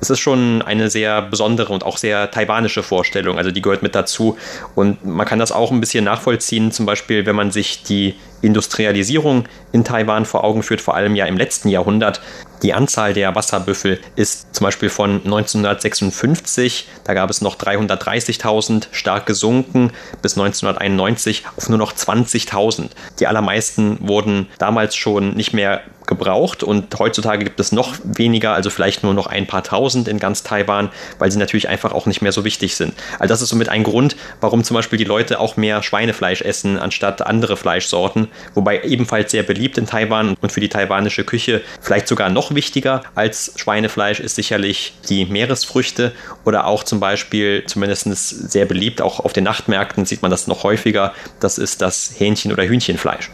es 0.00 0.10
ist 0.10 0.20
schon 0.20 0.60
eine 0.60 0.90
sehr 0.90 1.22
besondere 1.22 1.72
und 1.72 1.84
auch 1.84 1.96
sehr 1.96 2.30
taiwanische 2.30 2.82
Vorstellung, 2.82 3.38
also 3.38 3.50
die 3.50 3.62
gehört 3.62 3.82
mit 3.82 3.94
dazu. 3.94 4.36
Und 4.74 5.04
man 5.06 5.26
kann 5.26 5.38
das 5.38 5.52
auch 5.52 5.70
ein 5.70 5.80
bisschen 5.80 6.04
nachvollziehen, 6.04 6.70
zum 6.70 6.84
Beispiel, 6.84 7.24
wenn 7.24 7.36
man 7.36 7.50
sich 7.50 7.82
die 7.82 8.14
Industrialisierung 8.42 9.44
in 9.72 9.84
Taiwan 9.84 10.24
vor 10.24 10.44
Augen 10.44 10.62
führt, 10.62 10.80
vor 10.80 10.94
allem 10.94 11.14
ja 11.14 11.26
im 11.26 11.36
letzten 11.36 11.68
Jahrhundert. 11.68 12.20
Die 12.62 12.72
Anzahl 12.72 13.12
der 13.12 13.34
Wasserbüffel 13.34 14.00
ist 14.16 14.54
zum 14.54 14.64
Beispiel 14.64 14.88
von 14.88 15.22
1956, 15.24 16.88
da 17.04 17.14
gab 17.14 17.28
es 17.30 17.40
noch 17.40 17.56
330.000, 17.56 18.86
stark 18.92 19.26
gesunken 19.26 19.92
bis 20.22 20.38
1991 20.38 21.44
auf 21.56 21.68
nur 21.68 21.78
noch 21.78 21.92
20.000. 21.92 22.90
Die 23.20 23.26
allermeisten 23.26 23.98
wurden 24.00 24.48
damals 24.58 24.96
schon 24.96 25.34
nicht 25.34 25.52
mehr 25.52 25.82
gebraucht 26.06 26.62
und 26.62 26.96
heutzutage 26.98 27.44
gibt 27.44 27.60
es 27.60 27.72
noch 27.72 27.94
weniger, 28.04 28.54
also 28.54 28.70
vielleicht 28.70 29.02
nur 29.02 29.14
noch 29.14 29.26
ein 29.26 29.46
paar 29.46 29.62
tausend 29.62 30.08
in 30.08 30.18
ganz 30.18 30.42
Taiwan, 30.42 30.90
weil 31.18 31.30
sie 31.30 31.38
natürlich 31.38 31.68
einfach 31.68 31.92
auch 31.92 32.06
nicht 32.06 32.22
mehr 32.22 32.32
so 32.32 32.44
wichtig 32.44 32.76
sind. 32.76 32.94
Also 33.18 33.32
das 33.32 33.42
ist 33.42 33.48
somit 33.48 33.68
ein 33.68 33.82
Grund, 33.82 34.16
warum 34.40 34.64
zum 34.64 34.74
Beispiel 34.74 34.98
die 34.98 35.04
Leute 35.04 35.40
auch 35.40 35.56
mehr 35.56 35.82
Schweinefleisch 35.82 36.42
essen 36.42 36.78
anstatt 36.78 37.22
andere 37.22 37.56
Fleischsorten, 37.56 38.28
wobei 38.54 38.82
ebenfalls 38.82 39.30
sehr 39.30 39.42
beliebt 39.42 39.78
in 39.78 39.86
Taiwan 39.86 40.36
und 40.40 40.52
für 40.52 40.60
die 40.60 40.68
taiwanische 40.68 41.24
Küche 41.24 41.62
vielleicht 41.80 42.08
sogar 42.08 42.30
noch 42.30 42.54
wichtiger 42.54 43.02
als 43.14 43.52
Schweinefleisch 43.56 44.20
ist 44.20 44.36
sicherlich 44.36 44.94
die 45.08 45.24
Meeresfrüchte 45.24 46.12
oder 46.44 46.66
auch 46.66 46.84
zum 46.84 47.00
Beispiel 47.00 47.64
zumindest 47.66 48.06
sehr 48.50 48.66
beliebt, 48.66 49.00
auch 49.00 49.20
auf 49.20 49.32
den 49.32 49.44
Nachtmärkten 49.44 50.04
sieht 50.04 50.22
man 50.22 50.30
das 50.30 50.46
noch 50.46 50.62
häufiger, 50.62 51.12
das 51.40 51.58
ist 51.58 51.82
das 51.82 52.12
Hähnchen- 52.18 52.52
oder 52.52 52.64
Hühnchenfleisch. 52.64 53.30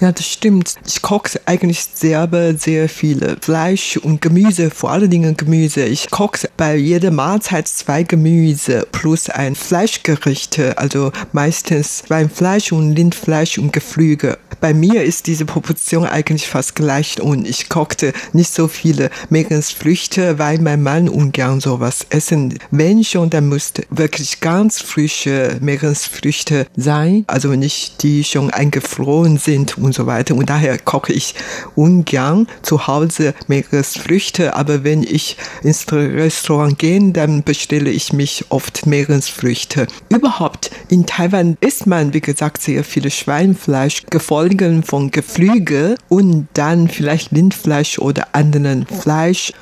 Ja, 0.00 0.12
das 0.12 0.26
stimmt. 0.26 0.74
Ich 0.86 1.02
koche 1.02 1.40
eigentlich 1.46 1.84
selber 1.94 2.54
sehr 2.54 2.88
viele 2.88 3.36
Fleisch 3.40 3.96
und 3.96 4.20
Gemüse, 4.20 4.70
vor 4.70 4.90
allen 4.90 5.10
Dingen 5.10 5.36
Gemüse. 5.36 5.84
Ich 5.84 6.10
koche 6.10 6.48
bei 6.56 6.76
jeder 6.76 7.10
Mahlzeit 7.10 7.68
zwei 7.68 8.02
Gemüse 8.02 8.86
plus 8.90 9.28
ein 9.28 9.54
Fleischgericht, 9.54 10.58
also 10.76 11.12
meistens 11.32 12.02
Schweinfleisch 12.06 12.72
und 12.72 12.96
Rindfleisch 12.96 13.58
und 13.58 13.72
Geflügel. 13.72 14.36
Bei 14.60 14.74
mir 14.74 15.02
ist 15.04 15.26
diese 15.26 15.44
Proportion 15.44 16.04
eigentlich 16.04 16.48
fast 16.48 16.74
gleich 16.74 17.20
und 17.20 17.46
ich 17.46 17.68
kochte 17.68 18.12
nicht 18.32 18.52
so 18.52 18.68
viele 18.68 19.10
Meeresfrüchte, 19.28 20.38
weil 20.38 20.58
mein 20.58 20.82
Mann 20.82 21.08
ungern 21.08 21.60
sowas 21.60 22.06
essen. 22.10 22.58
Wenn 22.70 23.04
schon, 23.04 23.30
dann 23.30 23.48
müsste 23.48 23.84
wirklich 23.90 24.40
ganz 24.40 24.80
frische 24.80 25.58
Meeresfrüchte 25.60 26.66
sein, 26.76 27.24
also 27.26 27.50
nicht 27.50 28.02
die 28.02 28.24
schon 28.24 28.50
eingefroren 28.50 29.38
sind 29.38 29.51
und 29.58 29.94
so 29.94 30.06
weiter. 30.06 30.34
Und 30.34 30.50
daher 30.50 30.78
koche 30.78 31.12
ich 31.12 31.34
ungern 31.74 32.46
zu 32.62 32.86
Hause 32.86 33.34
Meeresfrüchte, 33.48 34.54
aber 34.54 34.84
wenn 34.84 35.02
ich 35.02 35.36
ins 35.62 35.90
Restaurant 35.90 36.78
gehe, 36.78 37.12
dann 37.12 37.42
bestelle 37.42 37.90
ich 37.90 38.12
mich 38.12 38.46
oft 38.48 38.86
Meeresfrüchte. 38.86 39.86
Überhaupt 40.08 40.70
in 40.88 41.06
Taiwan 41.06 41.56
isst 41.60 41.86
man, 41.86 42.14
wie 42.14 42.20
gesagt, 42.20 42.62
sehr 42.62 42.84
viele 42.84 43.10
Schweinfleisch, 43.10 44.04
gefolgt 44.10 44.42
von 44.84 45.10
Geflügel 45.10 45.96
und 46.08 46.48
dann 46.54 46.88
vielleicht 46.88 47.32
Rindfleisch 47.32 47.98
oder 47.98 48.34
anderen 48.34 48.86
Fleisch. 48.86 49.52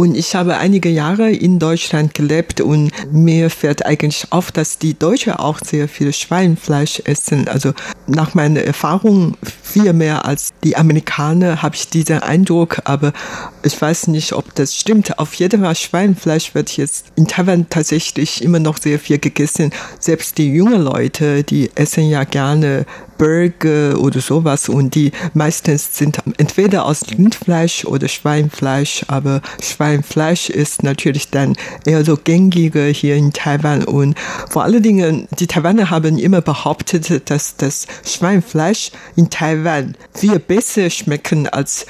Und 0.00 0.16
ich 0.16 0.34
habe 0.34 0.56
einige 0.56 0.88
Jahre 0.88 1.30
in 1.30 1.58
Deutschland 1.58 2.14
gelebt 2.14 2.62
und 2.62 2.90
mir 3.12 3.50
fällt 3.50 3.84
eigentlich 3.84 4.28
auf, 4.30 4.50
dass 4.50 4.78
die 4.78 4.98
Deutschen 4.98 5.34
auch 5.34 5.58
sehr 5.62 5.88
viel 5.88 6.14
Schweinfleisch 6.14 7.02
essen. 7.04 7.48
Also 7.48 7.74
nach 8.06 8.32
meiner 8.32 8.62
Erfahrung 8.62 9.36
viel 9.62 9.92
mehr 9.92 10.24
als 10.24 10.54
die 10.64 10.74
Amerikaner 10.74 11.60
habe 11.60 11.76
ich 11.76 11.90
diesen 11.90 12.20
Eindruck, 12.20 12.80
aber 12.84 13.12
ich 13.62 13.78
weiß 13.78 14.06
nicht, 14.06 14.32
ob 14.32 14.54
das 14.54 14.74
stimmt. 14.74 15.18
Auf 15.18 15.34
jeden 15.34 15.60
Fall 15.60 15.76
Schweinfleisch 15.76 16.54
wird 16.54 16.74
jetzt 16.78 17.08
in 17.16 17.26
Taiwan 17.26 17.68
tatsächlich 17.68 18.42
immer 18.42 18.58
noch 18.58 18.78
sehr 18.78 18.98
viel 18.98 19.18
gegessen. 19.18 19.70
Selbst 19.98 20.38
die 20.38 20.50
jungen 20.50 20.80
Leute, 20.80 21.44
die 21.44 21.72
essen 21.74 22.08
ja 22.08 22.24
gerne 22.24 22.86
Burger 23.20 24.00
oder 24.00 24.22
sowas 24.22 24.70
und 24.70 24.94
die 24.94 25.12
meistens 25.34 25.94
sind 25.98 26.20
entweder 26.38 26.86
aus 26.86 27.02
Rindfleisch 27.10 27.84
oder 27.84 28.08
Schweinfleisch, 28.08 29.04
aber 29.08 29.42
Schweinfleisch 29.62 30.48
ist 30.48 30.82
natürlich 30.82 31.28
dann 31.28 31.54
eher 31.84 32.02
so 32.02 32.16
gängiger 32.16 32.86
hier 32.86 33.16
in 33.16 33.34
Taiwan 33.34 33.84
und 33.84 34.16
vor 34.48 34.64
allen 34.64 34.82
Dingen 34.82 35.28
die 35.38 35.46
Taiwaner 35.46 35.90
haben 35.90 36.16
immer 36.16 36.40
behauptet, 36.40 37.28
dass 37.28 37.56
das 37.56 37.86
Schweinfleisch 38.06 38.90
in 39.16 39.28
Taiwan 39.28 39.96
viel 40.14 40.38
besser 40.38 40.88
schmecken 40.88 41.46
als 41.46 41.84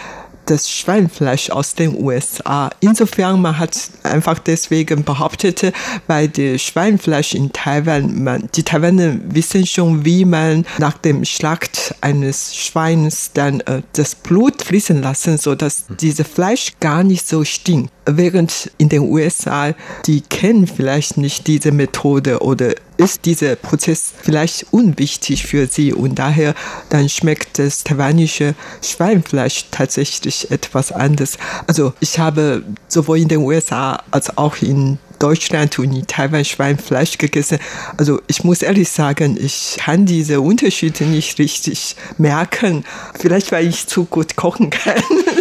das 0.50 0.70
Schweinfleisch 0.70 1.50
aus 1.50 1.74
den 1.74 1.96
USA. 2.02 2.70
Insofern, 2.80 3.40
man 3.40 3.58
hat 3.58 3.78
einfach 4.02 4.38
deswegen 4.38 5.04
behauptet, 5.04 5.72
weil 6.08 6.28
das 6.28 6.60
Schweinfleisch 6.62 7.34
in 7.34 7.52
Taiwan, 7.52 8.24
man, 8.24 8.48
die 8.54 8.64
Taiwaner 8.64 9.16
wissen 9.24 9.64
schon, 9.64 10.04
wie 10.04 10.24
man 10.24 10.66
nach 10.78 10.98
dem 10.98 11.24
Schlacht 11.24 11.94
eines 12.00 12.56
Schweins 12.56 13.30
dann 13.32 13.60
äh, 13.60 13.82
das 13.92 14.14
Blut 14.14 14.62
fließen 14.62 15.00
lassen, 15.00 15.38
so 15.38 15.54
dass 15.54 15.84
dieses 16.00 16.26
Fleisch 16.26 16.72
gar 16.80 17.04
nicht 17.04 17.28
so 17.28 17.44
stinkt. 17.44 17.92
Während 18.06 18.72
in 18.78 18.88
den 18.88 19.02
USA, 19.02 19.72
die 20.06 20.22
kennen 20.22 20.66
vielleicht 20.66 21.16
nicht 21.16 21.46
diese 21.46 21.70
Methode 21.70 22.40
oder 22.40 22.74
ist 23.00 23.24
dieser 23.24 23.56
Prozess 23.56 24.12
vielleicht 24.22 24.66
unwichtig 24.72 25.46
für 25.46 25.66
sie 25.66 25.92
und 25.92 26.18
daher 26.18 26.54
dann 26.90 27.08
schmeckt 27.08 27.58
das 27.58 27.82
taiwanische 27.82 28.54
Schweinfleisch 28.82 29.66
tatsächlich 29.70 30.50
etwas 30.50 30.92
anders. 30.92 31.38
Also 31.66 31.94
ich 32.00 32.18
habe 32.18 32.62
sowohl 32.88 33.18
in 33.18 33.28
den 33.28 33.38
USA 33.38 34.02
als 34.10 34.36
auch 34.36 34.56
in 34.60 34.98
Deutschland 35.18 35.78
und 35.78 35.92
in 35.92 36.06
Taiwan 36.06 36.44
Schweinfleisch 36.44 37.18
gegessen. 37.18 37.58
Also 37.96 38.20
ich 38.26 38.44
muss 38.44 38.62
ehrlich 38.62 38.88
sagen, 38.90 39.38
ich 39.40 39.76
kann 39.78 40.06
diese 40.06 40.40
Unterschiede 40.40 41.04
nicht 41.04 41.38
richtig 41.38 41.96
merken. 42.18 42.84
Vielleicht 43.18 43.52
weil 43.52 43.66
ich 43.66 43.86
zu 43.86 44.04
gut 44.04 44.36
kochen 44.36 44.70
kann. 44.70 45.02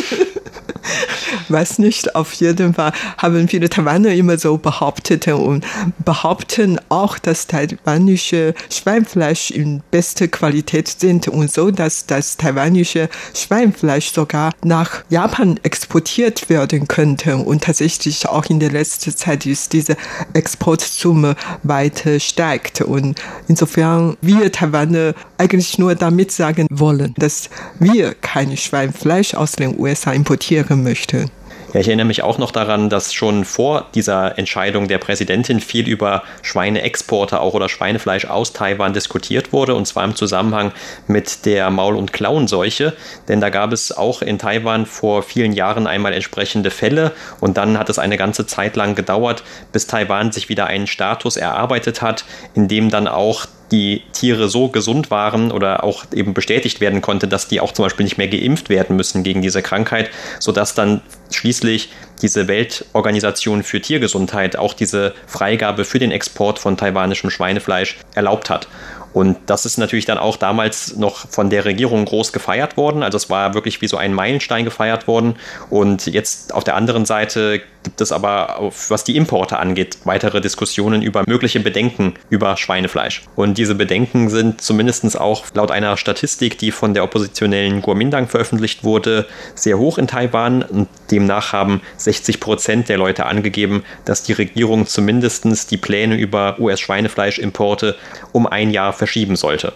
weiß 1.49 1.79
nicht, 1.79 2.15
auf 2.15 2.33
jeden 2.33 2.73
Fall 2.73 2.91
haben 3.17 3.47
viele 3.47 3.69
Taiwaner 3.69 4.13
immer 4.13 4.37
so 4.37 4.57
behauptet 4.57 5.27
und 5.27 5.65
behaupten 6.03 6.79
auch, 6.89 7.17
dass 7.17 7.47
taiwanische 7.47 8.53
Schweinfleisch 8.69 9.51
in 9.51 9.81
bester 9.91 10.27
Qualität 10.27 10.87
sind 10.87 11.27
und 11.27 11.51
so, 11.51 11.71
dass 11.71 12.05
das 12.05 12.37
taiwanische 12.37 13.09
Schweinfleisch 13.33 14.11
sogar 14.11 14.51
nach 14.63 15.03
Japan 15.09 15.59
exportiert 15.63 16.49
werden 16.49 16.87
könnte. 16.87 17.37
Und 17.37 17.63
tatsächlich 17.63 18.27
auch 18.27 18.45
in 18.45 18.59
der 18.59 18.71
letzten 18.71 19.15
Zeit 19.15 19.45
ist 19.45 19.73
diese 19.73 19.95
Exportsumme 20.33 21.35
weiter 21.63 22.19
steigt. 22.19 22.81
Und 22.81 23.21
insofern 23.47 24.17
wir 24.21 24.51
Taiwaner 24.51 25.13
eigentlich 25.37 25.77
nur 25.77 25.95
damit 25.95 26.31
sagen 26.31 26.67
wollen, 26.69 27.13
dass 27.17 27.49
wir 27.79 28.13
kein 28.13 28.55
Schweinfleisch 28.55 29.33
aus 29.33 29.53
den 29.53 29.79
USA 29.79 30.11
importieren 30.11 30.78
möchten. 30.83 31.31
Ja, 31.73 31.81
ich 31.81 31.87
erinnere 31.87 32.07
mich 32.07 32.23
auch 32.23 32.39
noch 32.39 32.49
daran, 32.49 32.89
dass 32.89 33.13
schon 33.13 33.45
vor 33.45 33.85
dieser 33.93 34.39
Entscheidung 34.39 34.87
der 34.87 34.97
Präsidentin 34.97 35.59
viel 35.59 35.87
über 35.87 36.23
Schweineexporte 36.41 37.39
auch 37.39 37.53
oder 37.53 37.69
Schweinefleisch 37.69 38.25
aus 38.25 38.53
Taiwan 38.53 38.93
diskutiert 38.93 39.53
wurde, 39.53 39.75
und 39.75 39.85
zwar 39.85 40.03
im 40.03 40.15
Zusammenhang 40.15 40.71
mit 41.05 41.45
der 41.45 41.69
Maul- 41.69 41.95
und 41.95 42.11
Klauenseuche. 42.11 42.93
Denn 43.27 43.39
da 43.39 43.49
gab 43.49 43.71
es 43.71 43.95
auch 43.95 44.23
in 44.23 44.39
Taiwan 44.39 44.87
vor 44.87 45.21
vielen 45.21 45.53
Jahren 45.53 45.85
einmal 45.85 46.13
entsprechende 46.13 46.71
Fälle 46.71 47.11
und 47.39 47.57
dann 47.57 47.77
hat 47.77 47.89
es 47.89 47.99
eine 47.99 48.17
ganze 48.17 48.47
Zeit 48.47 48.75
lang 48.75 48.95
gedauert, 48.95 49.43
bis 49.71 49.85
Taiwan 49.85 50.31
sich 50.31 50.49
wieder 50.49 50.65
einen 50.65 50.87
Status 50.87 51.37
erarbeitet 51.37 52.01
hat, 52.01 52.25
in 52.55 52.67
dem 52.67 52.89
dann 52.89 53.07
auch 53.07 53.45
die 53.71 54.03
Tiere 54.13 54.49
so 54.49 54.69
gesund 54.69 55.11
waren 55.11 55.51
oder 55.51 55.83
auch 55.83 56.05
eben 56.13 56.33
bestätigt 56.33 56.81
werden 56.81 57.01
konnte, 57.01 57.27
dass 57.27 57.47
die 57.47 57.61
auch 57.61 57.71
zum 57.71 57.85
Beispiel 57.85 58.03
nicht 58.03 58.17
mehr 58.17 58.27
geimpft 58.27 58.69
werden 58.69 58.95
müssen 58.95 59.23
gegen 59.23 59.41
diese 59.41 59.61
Krankheit, 59.61 60.09
sodass 60.39 60.73
dann 60.73 61.01
schließlich 61.31 61.89
diese 62.21 62.47
Weltorganisation 62.47 63.63
für 63.63 63.81
Tiergesundheit 63.81 64.57
auch 64.57 64.73
diese 64.73 65.13
Freigabe 65.27 65.85
für 65.85 65.99
den 65.99 66.11
Export 66.11 66.59
von 66.59 66.77
taiwanischem 66.77 67.29
Schweinefleisch 67.29 67.97
erlaubt 68.15 68.49
hat. 68.49 68.67
Und 69.11 69.37
das 69.47 69.65
ist 69.65 69.77
natürlich 69.77 70.05
dann 70.05 70.17
auch 70.17 70.37
damals 70.37 70.95
noch 70.95 71.27
von 71.29 71.49
der 71.49 71.65
Regierung 71.65 72.05
groß 72.05 72.31
gefeiert 72.31 72.77
worden. 72.77 73.01
Also 73.01 73.17
es 73.17 73.29
war 73.29 73.53
wirklich 73.53 73.81
wie 73.81 73.87
so 73.87 73.97
ein 73.97 74.13
Meilenstein 74.13 74.65
gefeiert 74.65 75.07
worden. 75.07 75.35
Und 75.69 76.05
jetzt 76.05 76.53
auf 76.53 76.63
der 76.63 76.75
anderen 76.75 77.05
Seite 77.05 77.61
gibt 77.83 78.01
es 78.01 78.11
aber, 78.11 78.71
was 78.89 79.03
die 79.03 79.15
Importe 79.15 79.57
angeht, 79.57 79.99
weitere 80.03 80.41
Diskussionen 80.41 81.01
über 81.01 81.23
mögliche 81.27 81.59
Bedenken 81.59 82.15
über 82.29 82.57
Schweinefleisch. 82.57 83.23
Und 83.35 83.57
diese 83.57 83.75
Bedenken 83.75 84.29
sind 84.29 84.61
zumindest 84.61 85.19
auch 85.19 85.45
laut 85.53 85.71
einer 85.71 85.97
Statistik, 85.97 86.57
die 86.57 86.71
von 86.71 86.93
der 86.93 87.03
oppositionellen 87.03 87.81
Kuomintang 87.81 88.27
veröffentlicht 88.27 88.83
wurde, 88.83 89.27
sehr 89.55 89.77
hoch 89.77 89.97
in 89.97 90.07
Taiwan. 90.07 90.63
Und 90.63 90.89
demnach 91.11 91.53
haben 91.53 91.81
60 91.97 92.39
Prozent 92.39 92.89
der 92.89 92.97
Leute 92.97 93.25
angegeben, 93.25 93.83
dass 94.05 94.23
die 94.23 94.33
Regierung 94.33 94.87
zumindest 94.87 95.71
die 95.71 95.77
Pläne 95.77 96.15
über 96.15 96.59
US-Schweinefleischimporte 96.59 97.95
um 98.31 98.47
ein 98.47 98.71
Jahr 98.71 98.93
verschieben 98.93 99.35
sollte. 99.35 99.73